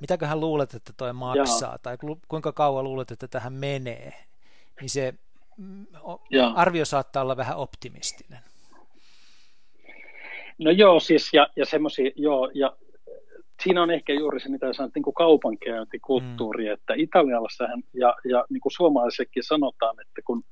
[0.00, 1.78] mitäköhän luulet, että toi maksaa, Jaa.
[1.78, 4.24] tai kuinka kauan luulet, että tähän menee,
[4.80, 5.14] niin se
[6.54, 8.38] arvio saattaa olla vähän optimistinen.
[10.58, 12.76] No joo, siis ja, ja semmoisia, joo, ja
[13.64, 16.72] siinä on ehkä juuri se, mitä sanot, niin kuin kaupankäyntikulttuuri, mm.
[16.72, 20.44] että italialaissahan ja, ja niin kuin suomalaisekin sanotaan, että kun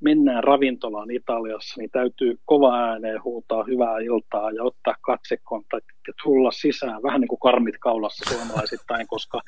[0.00, 6.50] mennään ravintolaan Italiassa, niin täytyy kova ääneen huutaa hyvää iltaa ja ottaa katsekontaktit ja tulla
[6.50, 9.40] sisään vähän niin kuin karmit kaulassa suomalaisittain, koska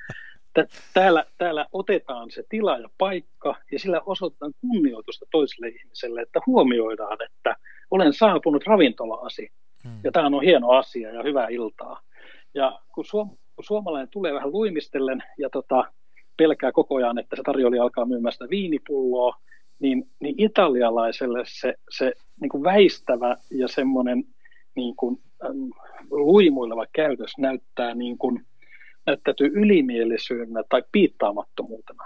[0.94, 7.18] täällä, täällä otetaan se tila ja paikka ja sillä osoitetaan kunnioitusta toiselle ihmiselle, että huomioidaan,
[7.24, 7.56] että
[7.90, 9.48] olen saapunut ravintola-asi
[9.84, 10.00] hmm.
[10.04, 12.00] ja tämä on hieno asia ja hyvää iltaa.
[12.54, 15.84] Ja kun, suom- kun suomalainen tulee vähän luimistellen ja tota,
[16.36, 19.36] pelkää koko ajan, että se tarjoili alkaa myymään sitä viinipulloa,
[19.78, 24.24] niin, niin italialaiselle se, se niin kuin väistävä ja semmoinen
[24.74, 25.70] niin kuin, äm,
[26.10, 28.46] luimuileva käytös näyttää niin kuin,
[29.06, 32.04] näyttäytyy ylimielisyydenä tai piittaamattomuutena.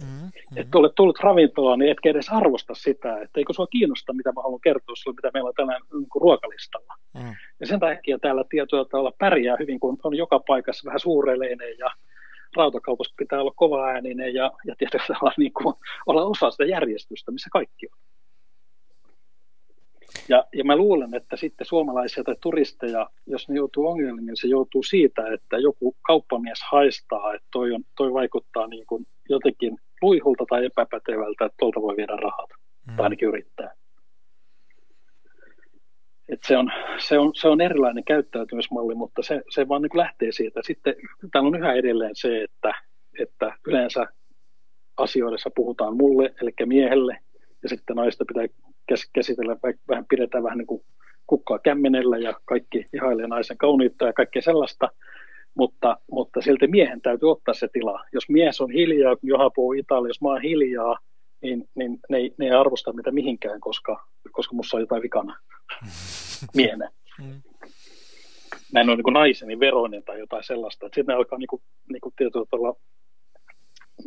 [0.00, 0.30] Mm-hmm.
[0.56, 4.42] Että olet tullut ravintolaan, niin etkä edes arvosta sitä, että eikö sinua kiinnosta, mitä mä
[4.42, 6.94] haluan kertoa sinulle, mitä meillä on tänään niin kuin ruokalistalla.
[7.14, 7.34] Mm.
[7.60, 11.90] Ja sen takia täällä tietyllä tavalla pärjää hyvin, kun on joka paikassa vähän suureleinen ja
[12.56, 15.74] rautakaupassa pitää olla kova ääninen ja, ja tietysti olla, niin kuin,
[16.06, 17.98] olla osa sitä järjestystä, missä kaikki on.
[20.28, 24.48] Ja, ja mä luulen, että sitten suomalaisia tai turisteja, jos ne joutuu ongelmiin, niin se
[24.48, 30.44] joutuu siitä, että joku kauppamies haistaa, että toi, on, toi vaikuttaa niin kuin jotenkin luihulta
[30.48, 32.50] tai epäpätevältä, että tuolta voi viedä rahat,
[32.86, 32.96] mm.
[32.96, 33.74] tai ainakin yrittää.
[36.28, 40.32] Et se, on, se, on, se on erilainen käyttäytymismalli, mutta se, se vaan niin lähtee
[40.32, 40.60] siitä.
[40.62, 40.94] Sitten
[41.32, 42.74] täällä on yhä edelleen se, että,
[43.18, 44.06] että yleensä
[44.96, 47.18] asioidessa puhutaan mulle, eli miehelle,
[47.62, 48.67] ja sitten naista pitää
[49.12, 49.56] käsitellä,
[49.88, 50.82] vähän pidetään vähän niin kuin
[51.26, 54.88] kukkaa kämmenellä ja kaikki ihailee naisen kauniutta ja kaikkea sellaista,
[55.54, 58.04] mutta, mutta silti miehen täytyy ottaa se tila.
[58.12, 60.98] Jos mies on hiljaa, kun Joha puhuu Italia, jos mä oon hiljaa,
[61.42, 65.36] niin, niin ne, ei, ne ei arvosta mitä mihinkään, koska, koska musta on jotain vikana
[66.56, 66.90] miehenä.
[67.18, 67.42] Mm.
[68.72, 70.86] Mä en ole niin naiseni veroinen tai jotain sellaista.
[70.86, 71.62] Sitten ne alkaa niin kuin,
[71.92, 72.80] niin kuin tietyllä tavalla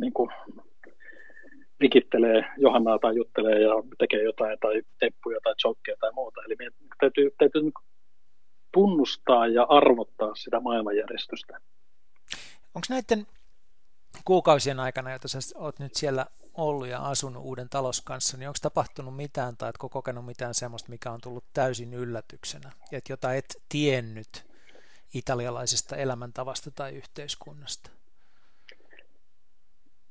[0.00, 0.30] niin kuin,
[1.80, 6.40] digittelee Johannaa tai juttelee ja tekee jotain tai teppuja tai jokkeja tai muuta.
[6.46, 7.72] Eli meidän täytyy, täytyy niin
[8.72, 11.58] tunnustaa ja arvottaa sitä maailmanjärjestystä.
[12.74, 13.26] Onko näiden
[14.24, 18.58] kuukausien aikana, joita sä oot nyt siellä ollut ja asunut uuden talos kanssa, niin onko
[18.62, 23.62] tapahtunut mitään tai etko kokenut mitään sellaista, mikä on tullut täysin yllätyksenä, että jota et
[23.68, 24.46] tiennyt
[25.14, 27.90] italialaisesta elämäntavasta tai yhteiskunnasta?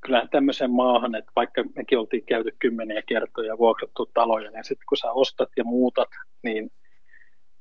[0.02, 4.98] Kyllähän tämmöiseen maahan, että vaikka mekin oltiin käyty kymmeniä kertoja vuokrattu taloja, niin sitten kun
[4.98, 6.10] sä ostat ja muutat,
[6.44, 6.72] niin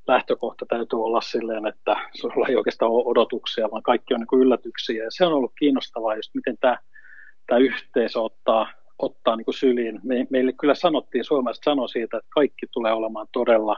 [0.06, 5.04] lähtökohta täytyy olla silleen, että sulla ei oikeastaan ole odotuksia, vaan kaikki on niin yllätyksiä.
[5.04, 6.78] Ja se on ollut kiinnostavaa just, miten tämä,
[7.46, 10.00] tämä yhteisö ottaa, ottaa niin syliin.
[10.02, 13.76] Me, meille kyllä sanottiin, suomalaiset sanoi siitä, että kaikki tulee olemaan todella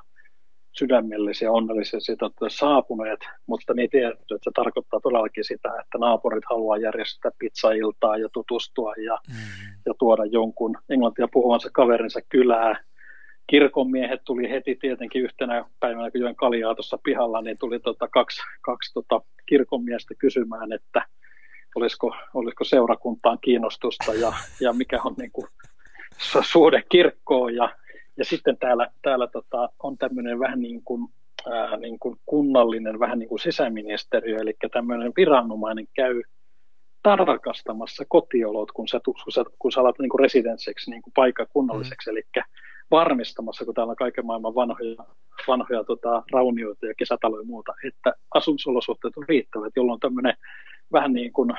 [0.72, 6.44] sydämellisiä, onnellisia siitä, että saapuneet, mutta ei tiedetty, että se tarkoittaa todellakin sitä, että naapurit
[6.50, 9.34] haluaa järjestää pizzailtaa ja tutustua ja, mm.
[9.86, 12.84] ja tuoda jonkun englantia puhuvansa kaverinsa kylää
[13.46, 18.42] kirkonmiehet tuli heti tietenkin yhtenä päivänä, kun join kaljaa tuossa pihalla, niin tuli tota kaksi,
[18.60, 21.06] kaksi tota kirkonmiestä kysymään, että
[21.74, 25.46] olisiko, olisiko seurakuntaan kiinnostusta ja, ja mikä on niin kuin,
[26.42, 27.54] suhde kirkkoon.
[27.54, 27.68] Ja,
[28.18, 31.08] ja sitten täällä, täällä tota, on tämmöinen vähän niin kuin,
[31.50, 36.22] ää, niin kuin kunnallinen, vähän niin kuin sisäministeriö, eli tämmöinen viranomainen käy
[37.02, 42.10] tarkastamassa kotiolot, kun sä, kun sä, kun sä alat niin kuin residensseksi niin kuin paikkakunnalliseksi,
[42.10, 42.16] mm.
[42.16, 42.22] eli
[42.90, 45.04] varmistamassa, kun täällä on kaiken maailman vanhoja,
[45.48, 50.34] vanhoja tota, raunioita ja kesätaloja ja muuta, että asumisolosuhteet on riittävät, jolloin tämmöinen
[50.92, 51.50] vähän niin kuin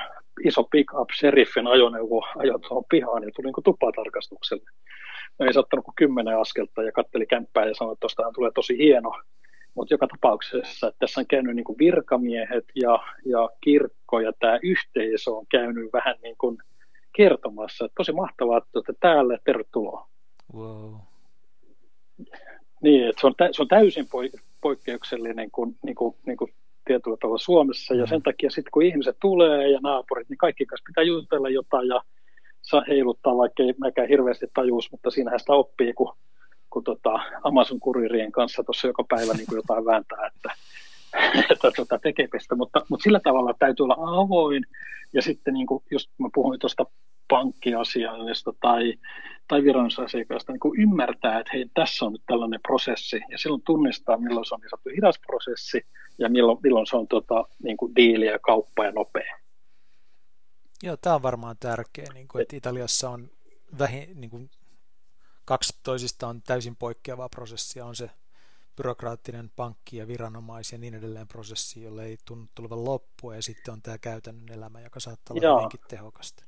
[0.44, 4.70] iso pick-up sheriffin ajoneuvo ajoi tuohon pihaan ja tuli niin kuin tupatarkastukselle.
[5.38, 8.78] No ei saattanut kuin kymmenen askelta ja katteli kämppää ja sanoi, että tuostahan tulee tosi
[8.78, 9.20] hieno.
[9.74, 14.58] Mutta joka tapauksessa, että tässä on käynyt niin kuin virkamiehet ja, ja kirkko ja tämä
[14.62, 16.58] yhteisö on käynyt vähän niin kuin
[17.16, 20.08] kertomassa, että tosi mahtavaa, että olette täällä, tervetuloa.
[20.54, 20.94] Wow.
[22.82, 24.06] Niin, että se on, tä, se on täysin
[24.60, 26.50] poikkeuksellinen kuin, niin kuin, niin kuin
[26.84, 28.22] tietyllä tavalla Suomessa, ja sen mm.
[28.22, 32.00] takia sitten kun ihmiset tulee ja naapurit, niin kaikki kanssa pitää jutella jotain ja
[32.88, 36.12] heiluttaa, vaikka ei mäkään hirveästi tajuus, mutta siinähän sitä oppii, kun,
[36.70, 40.52] kun tota Amazon kuririen kanssa tuossa joka päivä niin kuin jotain vääntää, että,
[41.50, 44.64] että tota tekemistä, mutta, mutta sillä tavalla täytyy olla avoin,
[45.12, 46.86] ja sitten niin kuin, just mä puhuin tuosta
[47.28, 48.94] pankkiasiallista tai,
[49.48, 54.16] tai viranomaisasiakasta niin kuin ymmärtää, että hei, tässä on nyt tällainen prosessi, ja silloin tunnistaa,
[54.16, 55.86] milloin se on niin sanottu hidas prosessi,
[56.18, 59.43] ja milloin, milloin se on tota, niin kuin diili ja kauppa ja nopea.
[60.84, 63.30] Joo, tämä on varmaan tärkeä, niin kuin, että Italiassa on
[63.78, 64.50] vähin, niin kuin,
[65.44, 68.10] kaksi toisistaan täysin poikkeavaa prosessia, on se
[68.76, 73.72] byrokraattinen pankki ja viranomais ja niin edelleen prosessi, jolle ei tunnu tulevan loppua, ja sitten
[73.74, 76.44] on tämä käytännön elämä, joka saattaa olla hyvinkin tehokasta.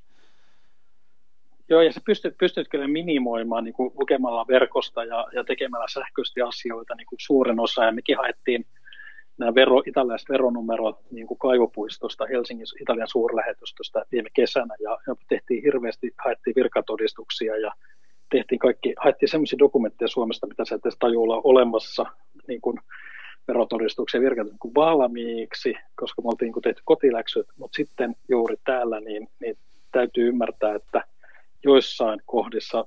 [1.69, 6.43] Joo, ja sä pystyt, pystyt kyllä minimoimaan niin kuin lukemalla verkosta ja, ja tekemällä sähköisesti
[6.43, 8.67] asioita niin kuin suuren osa, ja mekin haettiin
[9.39, 15.63] nämä vero, italialaiset veronumerot niin kuin kaivopuistosta Helsingin Italian suurlähetystöstä viime kesänä, ja, ja tehtiin
[15.63, 17.73] hirveästi, haettiin virkatodistuksia, ja
[18.31, 22.07] tehtiin kaikki, haettiin sellaisia dokumentteja Suomesta, mitä sä et edes olla olemassa,
[22.49, 22.81] niin kuin
[23.49, 29.29] verotodistuksia virkatodistuksia kuin valmiiksi, koska me oltiin niin tehty kotiläksyt, mutta sitten juuri täällä niin,
[29.41, 29.59] niin
[29.93, 31.05] täytyy ymmärtää, että
[31.65, 32.85] joissain kohdissa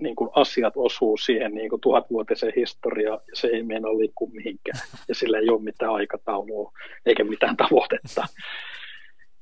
[0.00, 4.80] niin kuin asiat osuu siihen niin kuin tuhatvuotiseen historiaan ja se ei meinaa liikkua mihinkään
[5.08, 6.72] ja sillä ei ole mitään aikataulua
[7.06, 8.24] eikä mitään tavoitetta.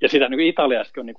[0.01, 1.16] Ja sitä niin Italiassakin on niin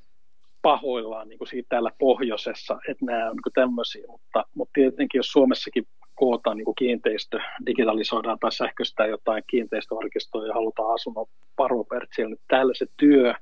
[0.61, 5.31] pahoillaan niin kuin siitä täällä pohjoisessa, että nämä on niin tämmöisiä, mutta, mutta tietenkin jos
[5.31, 11.25] Suomessakin kootaan niin kuin kiinteistö, digitalisoidaan tai sähköistää jotain kiinteistöarkistoa ja halutaan asunnon
[11.55, 13.33] paropertsiä, niin täällä se työ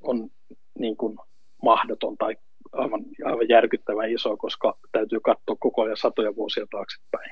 [0.00, 0.30] on
[0.78, 1.18] niin kuin
[1.62, 2.36] mahdoton tai
[2.72, 7.30] aivan, aivan järkyttävän iso, koska täytyy katsoa koko ajan satoja vuosia taaksepäin.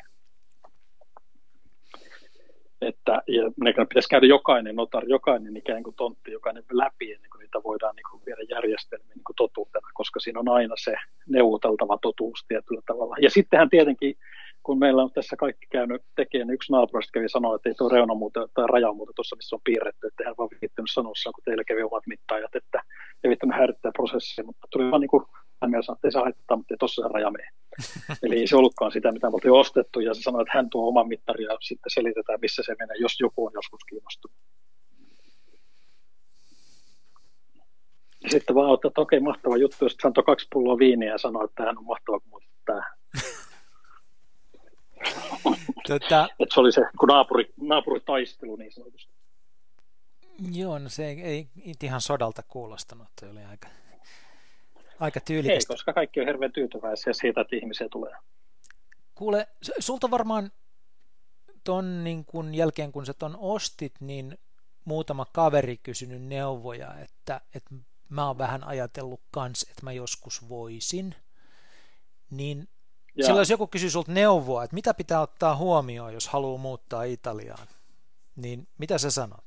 [2.81, 7.41] Että, ja ne pitäisi käydä jokainen notar, jokainen ikään kuin tontti, jokainen läpi ennen kuin
[7.41, 10.95] niitä voidaan niin kuin viedä järjestelmiin niin kuin totuutena, koska siinä on aina se
[11.29, 13.17] neuvoteltava totuus tietyllä tavalla.
[13.23, 14.15] Ja sittenhän tietenkin
[14.69, 17.89] kun meillä on tässä kaikki käynyt tekemään, niin yksi naapurista kävi sanoa, että ei tuo
[17.89, 21.45] reuna muuta tai raja muuta tuossa, missä on piirretty, että hän vaan viittynyt sanoa, kun
[21.45, 22.83] teillä kävi omat mittaajat, että
[23.25, 25.25] ei viittynyt häirittää prosessia, mutta tuli vaan niin kuin
[25.63, 27.49] hän mielessä, että ei saa haittaa, mutta ei tuossa se raja mene.
[28.25, 30.89] Eli ei se ollutkaan sitä, mitä me oltiin ostettu, ja se sanoi, että hän tuo
[30.89, 34.37] oman mittari ja sitten selitetään, missä se menee, jos joku on joskus kiinnostunut.
[38.25, 41.19] Ja sitten vaan ottaa, että okei, mahtava juttu, jos hän antoi kaksi pulloa viiniä ja
[41.19, 42.83] sanoi, että hän on mahtava, kun tämä
[45.89, 46.29] Tota...
[46.39, 49.13] että se oli se kun naapuri, naapuritaistelu niin sanotusti.
[50.53, 53.69] Joo, no se ei, ei ihan sodalta kuulostanut, se oli aika
[55.01, 55.73] Aika tyylikästä.
[55.73, 58.15] Ei, koska kaikki on hirveän tyytyväisiä siitä, että ihmisiä tulee.
[59.15, 59.49] Kuule,
[59.79, 60.51] sulta varmaan
[61.65, 64.39] ton niin kun jälkeen, kun sä ton ostit, niin
[64.85, 67.75] muutama kaveri kysynyt neuvoja, että, että
[68.09, 71.15] mä oon vähän ajatellut kans, että mä joskus voisin.
[72.31, 72.69] Niin
[73.19, 73.25] ja.
[73.25, 77.69] silloin jos joku kysyy sulta neuvoa, että mitä pitää ottaa huomioon, jos haluaa muuttaa Italiaan,
[78.37, 79.45] niin mitä sä sanot?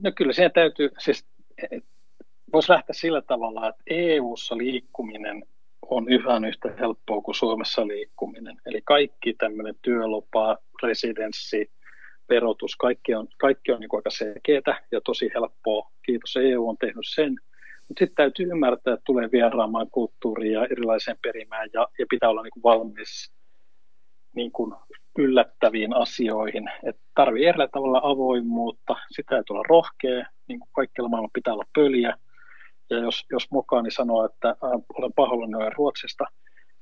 [0.00, 1.26] No kyllä siihen täytyy, siis
[2.52, 5.44] voisi lähteä sillä tavalla, että EU-ssa liikkuminen
[5.90, 8.56] on yhä yhtä helppoa kuin Suomessa liikkuminen.
[8.66, 11.70] Eli kaikki tämmöinen työlupa, residenssi,
[12.28, 15.90] verotus, kaikki on, kaikki on niin aika selkeää ja tosi helppoa.
[16.02, 17.36] Kiitos EU on tehnyt sen.
[17.88, 22.42] Mutta sitten täytyy ymmärtää, että tulee vieraamaan kulttuuria ja erilaiseen perimään ja, ja pitää olla
[22.42, 23.32] niin kuin valmis
[24.34, 24.74] niin kuin
[25.18, 26.70] yllättäviin asioihin.
[26.82, 31.66] Et tarvii eri tavalla avoimuutta, sitä täytyy olla rohkea, niin kuin kaikkialla maailmalla pitää olla
[31.74, 32.16] pöliä.
[32.90, 34.56] Ja jos, jos mukaan niin sanoo, että äh,
[34.94, 36.24] olen pahoillani olen Ruotsista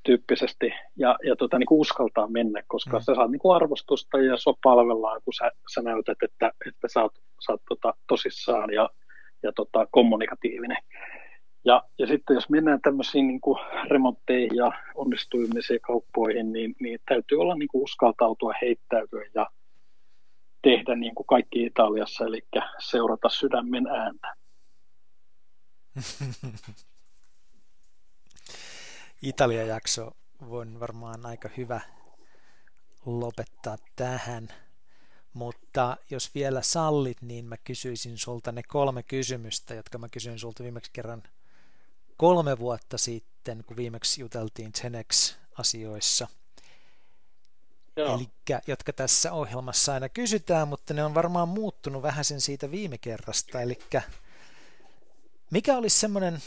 [0.02, 3.02] tyyppisesti ja, ja tota, niin kuin uskaltaa mennä, koska mm.
[3.02, 7.02] sä saat niin kuin arvostusta ja sua palvellaan, kun sä, sä näytät, että, että sä
[7.02, 7.14] oot,
[7.46, 8.90] sä oot tota, tosissaan ja,
[9.42, 10.76] ja tota, kommunikatiivinen.
[11.64, 13.58] Ja, ja sitten jos mennään tämmöisiin niin kuin
[13.90, 19.46] remontteihin ja onnistuimisiin kauppoihin, niin, niin täytyy olla niin kuin uskaltautua, heittäytyä ja
[20.62, 22.42] tehdä niin kuin kaikki Italiassa, eli
[22.78, 24.34] seurata sydämen ääntä.
[29.22, 31.80] Italia-jakso on varmaan aika hyvä
[33.06, 34.48] lopettaa tähän.
[35.32, 40.62] Mutta jos vielä sallit, niin mä kysyisin sulta ne kolme kysymystä, jotka mä kysyin sulta
[40.62, 41.22] viimeksi kerran
[42.16, 46.28] kolme vuotta sitten, kun viimeksi juteltiin Genex-asioissa.
[47.96, 48.28] Eli
[48.66, 53.60] jotka tässä ohjelmassa aina kysytään, mutta ne on varmaan muuttunut vähän sen siitä viime kerrasta.
[53.60, 53.78] Eli
[55.50, 56.42] mikä olisi semmoinen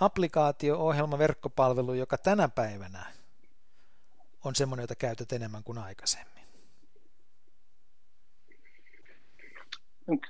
[0.00, 3.12] applikaatio, ohjelma, verkkopalvelu, joka tänä päivänä
[4.44, 6.37] on semmoinen, jota käytät enemmän kuin aikaisemmin?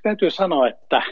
[0.03, 1.03] Täytyy sanoa, että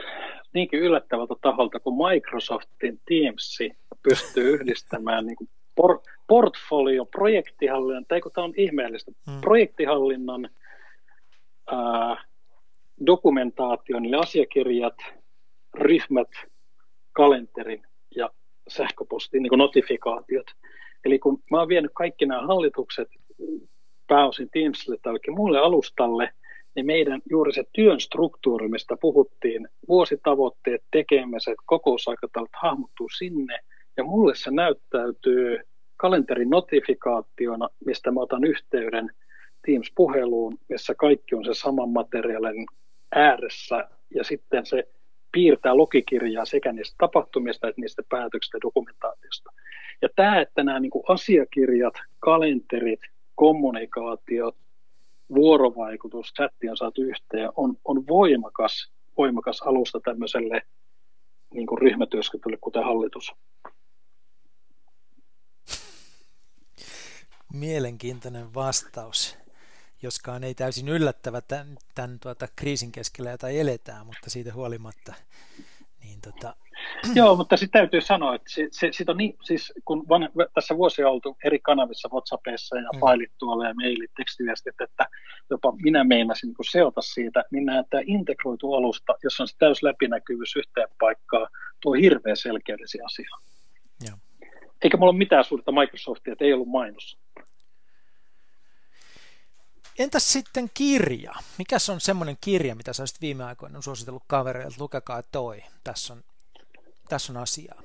[0.53, 3.59] niinkin yllättävältä taholta kuin Microsoftin Teams
[4.03, 5.49] pystyy yhdistämään niin kuin
[5.81, 9.41] por- portfolio, projektihallinnan, tai kun tämä on ihmeellistä, hmm.
[9.41, 10.51] projektihallinnan,
[11.67, 12.25] ää,
[13.07, 14.97] dokumentaation, eli asiakirjat,
[15.75, 16.31] ryhmät,
[17.13, 17.83] kalenterin
[18.17, 18.31] ja
[18.69, 20.47] sähköpostin niin notifikaatiot.
[21.05, 23.09] Eli kun mä oon vienyt kaikki nämä hallitukset
[24.07, 26.31] pääosin Teamsille tai muulle alustalle–
[26.77, 33.59] niin meidän juuri se työn struktuuri, mistä puhuttiin, vuositavoitteet, tekemiset, kokousaikataulut hahmottuu sinne,
[33.97, 35.61] ja mulle se näyttäytyy
[35.97, 39.11] kalenterin notifikaationa, mistä mä otan yhteyden
[39.67, 42.67] Teams-puheluun, missä kaikki on se saman materiaalin
[43.15, 44.89] ääressä, ja sitten se
[45.33, 49.51] piirtää logikirjaa sekä niistä tapahtumista että niistä päätöksistä ja dokumentaatiosta.
[50.03, 53.01] Ja tämä, että nämä niin asiakirjat, kalenterit,
[53.35, 54.57] kommunikaatiot,
[55.35, 60.63] vuorovaikutus, chatti on saatu yhteen, on, on voimakas, voimakas alusta tämmöiselle
[61.55, 63.33] niin kuin ryhmätyöskentelylle, kuten hallitus.
[67.53, 69.39] Mielenkiintoinen vastaus,
[70.03, 75.15] joskaan ei täysin yllättävä tämän, tämän tuota, kriisin keskellä, jota eletään, mutta siitä huolimatta
[76.07, 76.57] niin tota,
[77.15, 80.77] Joo, mutta sitten täytyy sanoa, että se, se, sit on niin, siis kun van, tässä
[80.77, 83.01] vuosia oltu eri kanavissa, WhatsAppissa ja mm.
[83.01, 85.07] failit tuolla ja mailit, tekstiviestit, että
[85.51, 89.83] jopa minä meinasin niin seota siitä, niin nämä tämä integroitu alusta, jossa on se täys
[89.83, 91.49] läpinäkyvyys yhteen paikkaan,
[91.81, 93.31] tuo hirveän selkeydellisiä asia.
[94.07, 94.19] Ja.
[94.83, 97.19] Eikä mulla ole mitään suurta Microsoftia, että ei ollut mainos.
[99.99, 101.33] Entäs sitten kirja?
[101.59, 105.63] Mikäs on semmoinen kirja, mitä sä olisit viime aikoina suositellut kavereille, että lukekaa toi.
[105.85, 106.23] Tässä on
[107.09, 107.83] tässä on asiaa?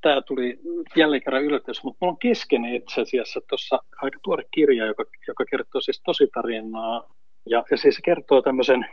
[0.00, 0.60] Tämä tuli
[0.96, 5.44] jälleen kerran yllätys, mutta minulla on kesken itse asiassa tuossa aika tuore kirja, joka, joka
[5.50, 7.14] kertoo siis tositarinaa.
[7.46, 8.86] Ja, ja siis se kertoo tämmöisen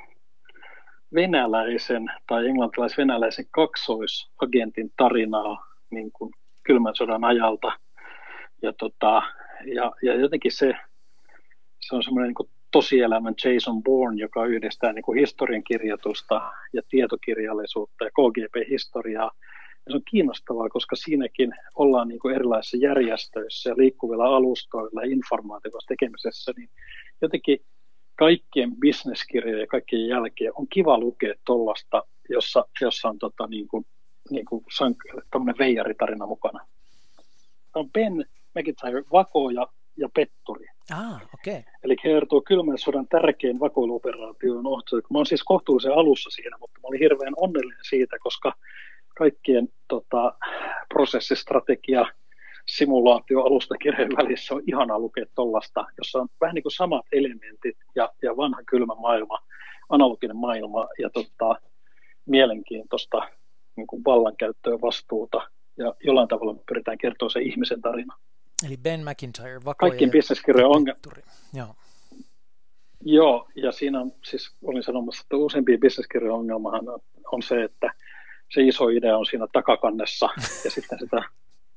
[1.14, 6.34] venäläisen tai englantilais-venäläisen kaksoisagentin tarinaa niin kuin
[6.64, 7.72] kylmän sodan ajalta.
[8.62, 9.22] Ja, tota,
[9.66, 10.74] ja, ja jotenkin se,
[11.80, 19.32] se on semmoinen niin tosielämän Jason Bourne, joka yhdistää niin historiankirjoitusta ja tietokirjallisuutta ja KGP-historiaa.
[19.86, 25.88] Ja se on kiinnostavaa, koska siinäkin ollaan niin erilaisissa järjestöissä ja liikkuvilla alustoilla ja informaatiossa
[25.88, 26.70] tekemisessä, niin
[27.22, 27.60] jotenkin
[28.16, 33.86] kaikkien bisneskirjojen ja kaikkien jälkeen on kiva lukea tuollaista, jossa, jossa on tota, niin kuin,
[34.30, 34.64] niin kuin
[35.60, 36.60] veijaritarina mukana.
[37.76, 38.26] On Ben
[38.56, 39.68] McIntyre, Vako ja,
[39.98, 40.65] ja Petturi.
[40.91, 41.64] Ah, okay.
[41.84, 44.95] Eli kertoo kylmän sodan tärkein vakoiluoperaatio on ohto.
[44.95, 48.53] Mä olen siis kohtuullisen alussa siinä, mutta mä olin hirveän onnellinen siitä, koska
[49.18, 50.34] kaikkien tota,
[50.94, 52.06] prosessistrategia,
[52.65, 58.10] simulaatio alustakirjojen välissä on ihana lukea tuollaista, jossa on vähän niin kuin samat elementit ja,
[58.22, 59.40] ja vanha kylmä maailma,
[59.90, 61.56] analoginen maailma ja tota,
[62.26, 63.30] mielenkiintoista
[63.76, 65.41] niin kuin vallankäyttöä, vastuuta
[65.78, 68.18] ja jollain tavalla pyritään kertoa se ihmisen tarina.
[68.66, 71.02] Eli Ben McIntyre, vakoja Kaikkien bisneskirjojen ongelma.
[71.54, 71.76] Joo.
[73.04, 77.00] Joo, ja siinä on, siis olin sanomassa, että useampien bisneskirjojen ongelmahan on,
[77.32, 77.94] on se, että
[78.54, 80.30] se iso idea on siinä takakannessa
[80.64, 81.22] ja sitten sitä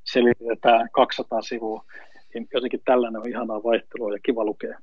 [0.03, 1.85] selitetään 200 sivua.
[2.33, 4.79] Niin jotenkin tällainen on ihanaa vaihtelua ja kiva lukea.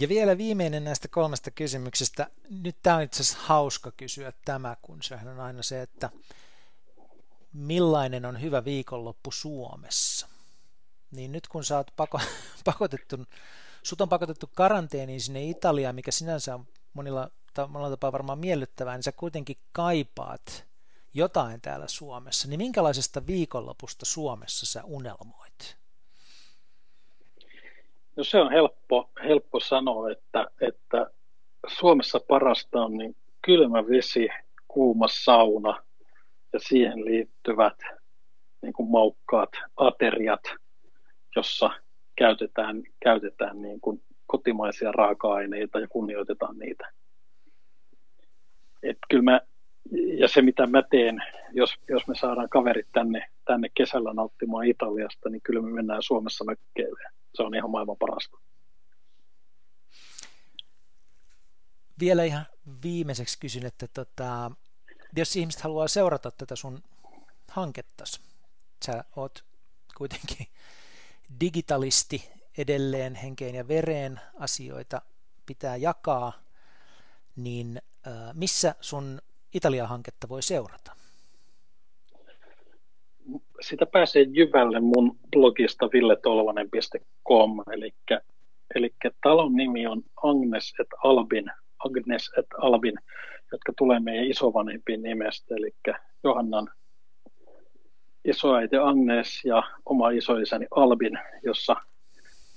[0.00, 2.26] Ja vielä viimeinen näistä kolmesta kysymyksestä.
[2.62, 6.10] Nyt tämä on itse asiassa hauska kysyä tämä, kun sehän on aina se, että
[7.56, 10.28] millainen on hyvä viikonloppu Suomessa?
[11.10, 12.20] Niin nyt kun sä oot pako,
[12.64, 13.16] pakotettu,
[13.82, 17.30] sut on pakotettu karanteeniin sinne Italiaan, mikä sinänsä on monilla,
[17.68, 20.66] monilla tapaa varmaan miellyttävää, niin sä kuitenkin kaipaat
[21.14, 22.48] jotain täällä Suomessa.
[22.48, 25.76] Niin minkälaisesta viikonlopusta Suomessa sä unelmoit?
[28.16, 31.10] No se on helppo, helppo sanoa, että, että
[31.78, 34.28] Suomessa parasta on niin kylmä vesi,
[34.68, 35.85] kuuma sauna
[36.56, 37.78] ja siihen liittyvät
[38.62, 40.40] niin kuin maukkaat ateriat,
[41.36, 41.70] jossa
[42.18, 46.92] käytetään, käytetään niin kuin kotimaisia raaka-aineita ja kunnioitetaan niitä.
[48.82, 49.40] Et kyllä mä,
[50.18, 51.22] ja se mitä mä teen,
[51.52, 56.44] jos, jos me saadaan kaverit tänne, tänne kesällä nauttimaan Italiasta, niin kyllä me mennään Suomessa
[56.44, 57.02] mökkeille.
[57.34, 58.38] Se on ihan maailman parasta.
[62.00, 62.46] Vielä ihan
[62.82, 64.50] viimeiseksi kysyn, että tota,
[65.16, 66.82] jos ihmiset haluaa seurata tätä sun
[67.50, 68.20] hankettasi,
[68.84, 69.44] sä oot
[69.96, 70.46] kuitenkin
[71.40, 75.02] digitalisti edelleen henkeen ja vereen asioita
[75.46, 76.32] pitää jakaa,
[77.36, 77.82] niin
[78.34, 79.20] missä sun
[79.54, 80.92] Italia-hanketta voi seurata?
[83.60, 87.94] Sitä pääsee Jyvälle mun blogista villetolvanen.com, eli,
[88.74, 91.44] eli talon nimi on Agnes et Albin,
[91.78, 92.94] Agnes et Albin,
[93.52, 95.74] jotka tulee meidän isovanhempien nimestä, eli
[96.24, 96.68] Johannan
[98.24, 101.76] isoäiti Agnes ja oma isoisäni Albin, jossa,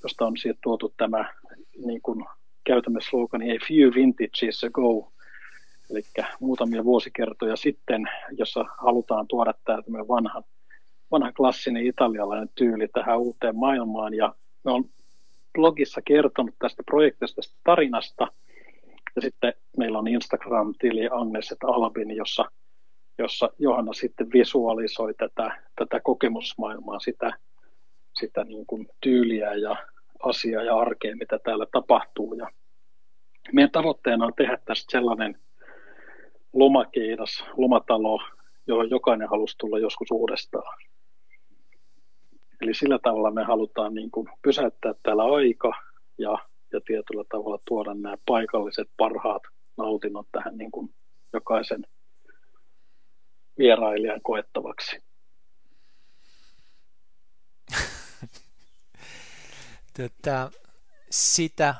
[0.03, 1.33] josta on siitä tuotu tämä
[1.85, 2.25] niin kuin
[2.63, 5.11] käytämme slogani A few vintages ago,
[5.91, 6.03] eli
[6.39, 10.43] muutamia vuosikertoja sitten, jossa halutaan tuoda tämä vanha,
[11.11, 14.13] vanha klassinen italialainen tyyli tähän uuteen maailmaan.
[14.13, 14.85] Ja me on
[15.53, 18.27] blogissa kertonut tästä projektista, tästä tarinasta,
[19.19, 22.45] ja sitten meillä on Instagram-tili Agnes et Albin, jossa,
[23.17, 27.33] jossa Johanna sitten visualisoi tätä, tätä kokemusmaailmaa, sitä,
[28.19, 29.75] sitä niin kuin tyyliä ja
[30.23, 32.33] asiaa ja arkea, mitä täällä tapahtuu.
[32.33, 32.47] Ja
[33.53, 35.39] meidän tavoitteena on tehdä tästä sellainen
[36.53, 38.19] lomakeidas, lomatalo,
[38.67, 40.77] johon jokainen halusi tulla joskus uudestaan.
[42.61, 45.71] Eli sillä tavalla me halutaan niin kuin pysäyttää täällä aika
[46.17, 46.37] ja,
[46.71, 49.43] ja tietyllä tavalla tuoda nämä paikalliset parhaat
[49.77, 50.93] nautinnot tähän niin kuin
[51.33, 51.87] jokaisen
[53.57, 55.03] vierailijan koettavaksi.
[59.93, 60.51] Tätä,
[61.09, 61.75] sitä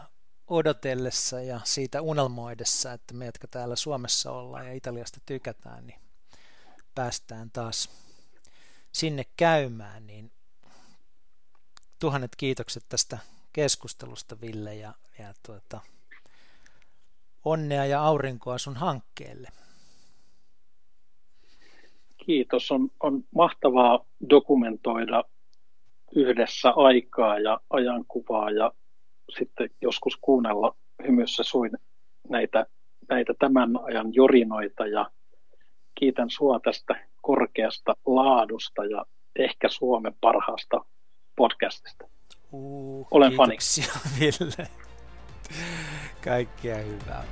[0.48, 6.00] odotellessa ja siitä unelmoidessa, että me, jotka täällä Suomessa ollaan ja Italiasta tykätään, niin
[6.96, 7.90] päästään taas
[8.92, 10.32] sinne käymään, niin
[12.00, 13.18] tuhannet kiitokset tästä
[13.54, 15.80] keskustelusta, Ville, ja, ja tuota,
[17.46, 19.50] onnea ja aurinkoa sun hankkeelle.
[22.18, 22.72] Kiitos.
[22.72, 25.24] On, on mahtavaa dokumentoida
[26.16, 28.72] yhdessä aikaa ja ajankuvaa ja
[29.38, 30.76] sitten joskus kuunnella
[31.08, 31.72] hymyssä suin
[32.30, 32.66] näitä,
[33.10, 35.12] näitä tämän ajan jorinoita ja
[35.96, 39.06] kiitän sua tästä korkeasta laadusta ja
[39.36, 40.86] ehkä Suomen parhaasta
[41.36, 42.19] podcastista.
[42.52, 43.58] Uh, Olen fani.
[44.20, 44.68] Ville.
[46.24, 47.24] Kaikkea hyvää.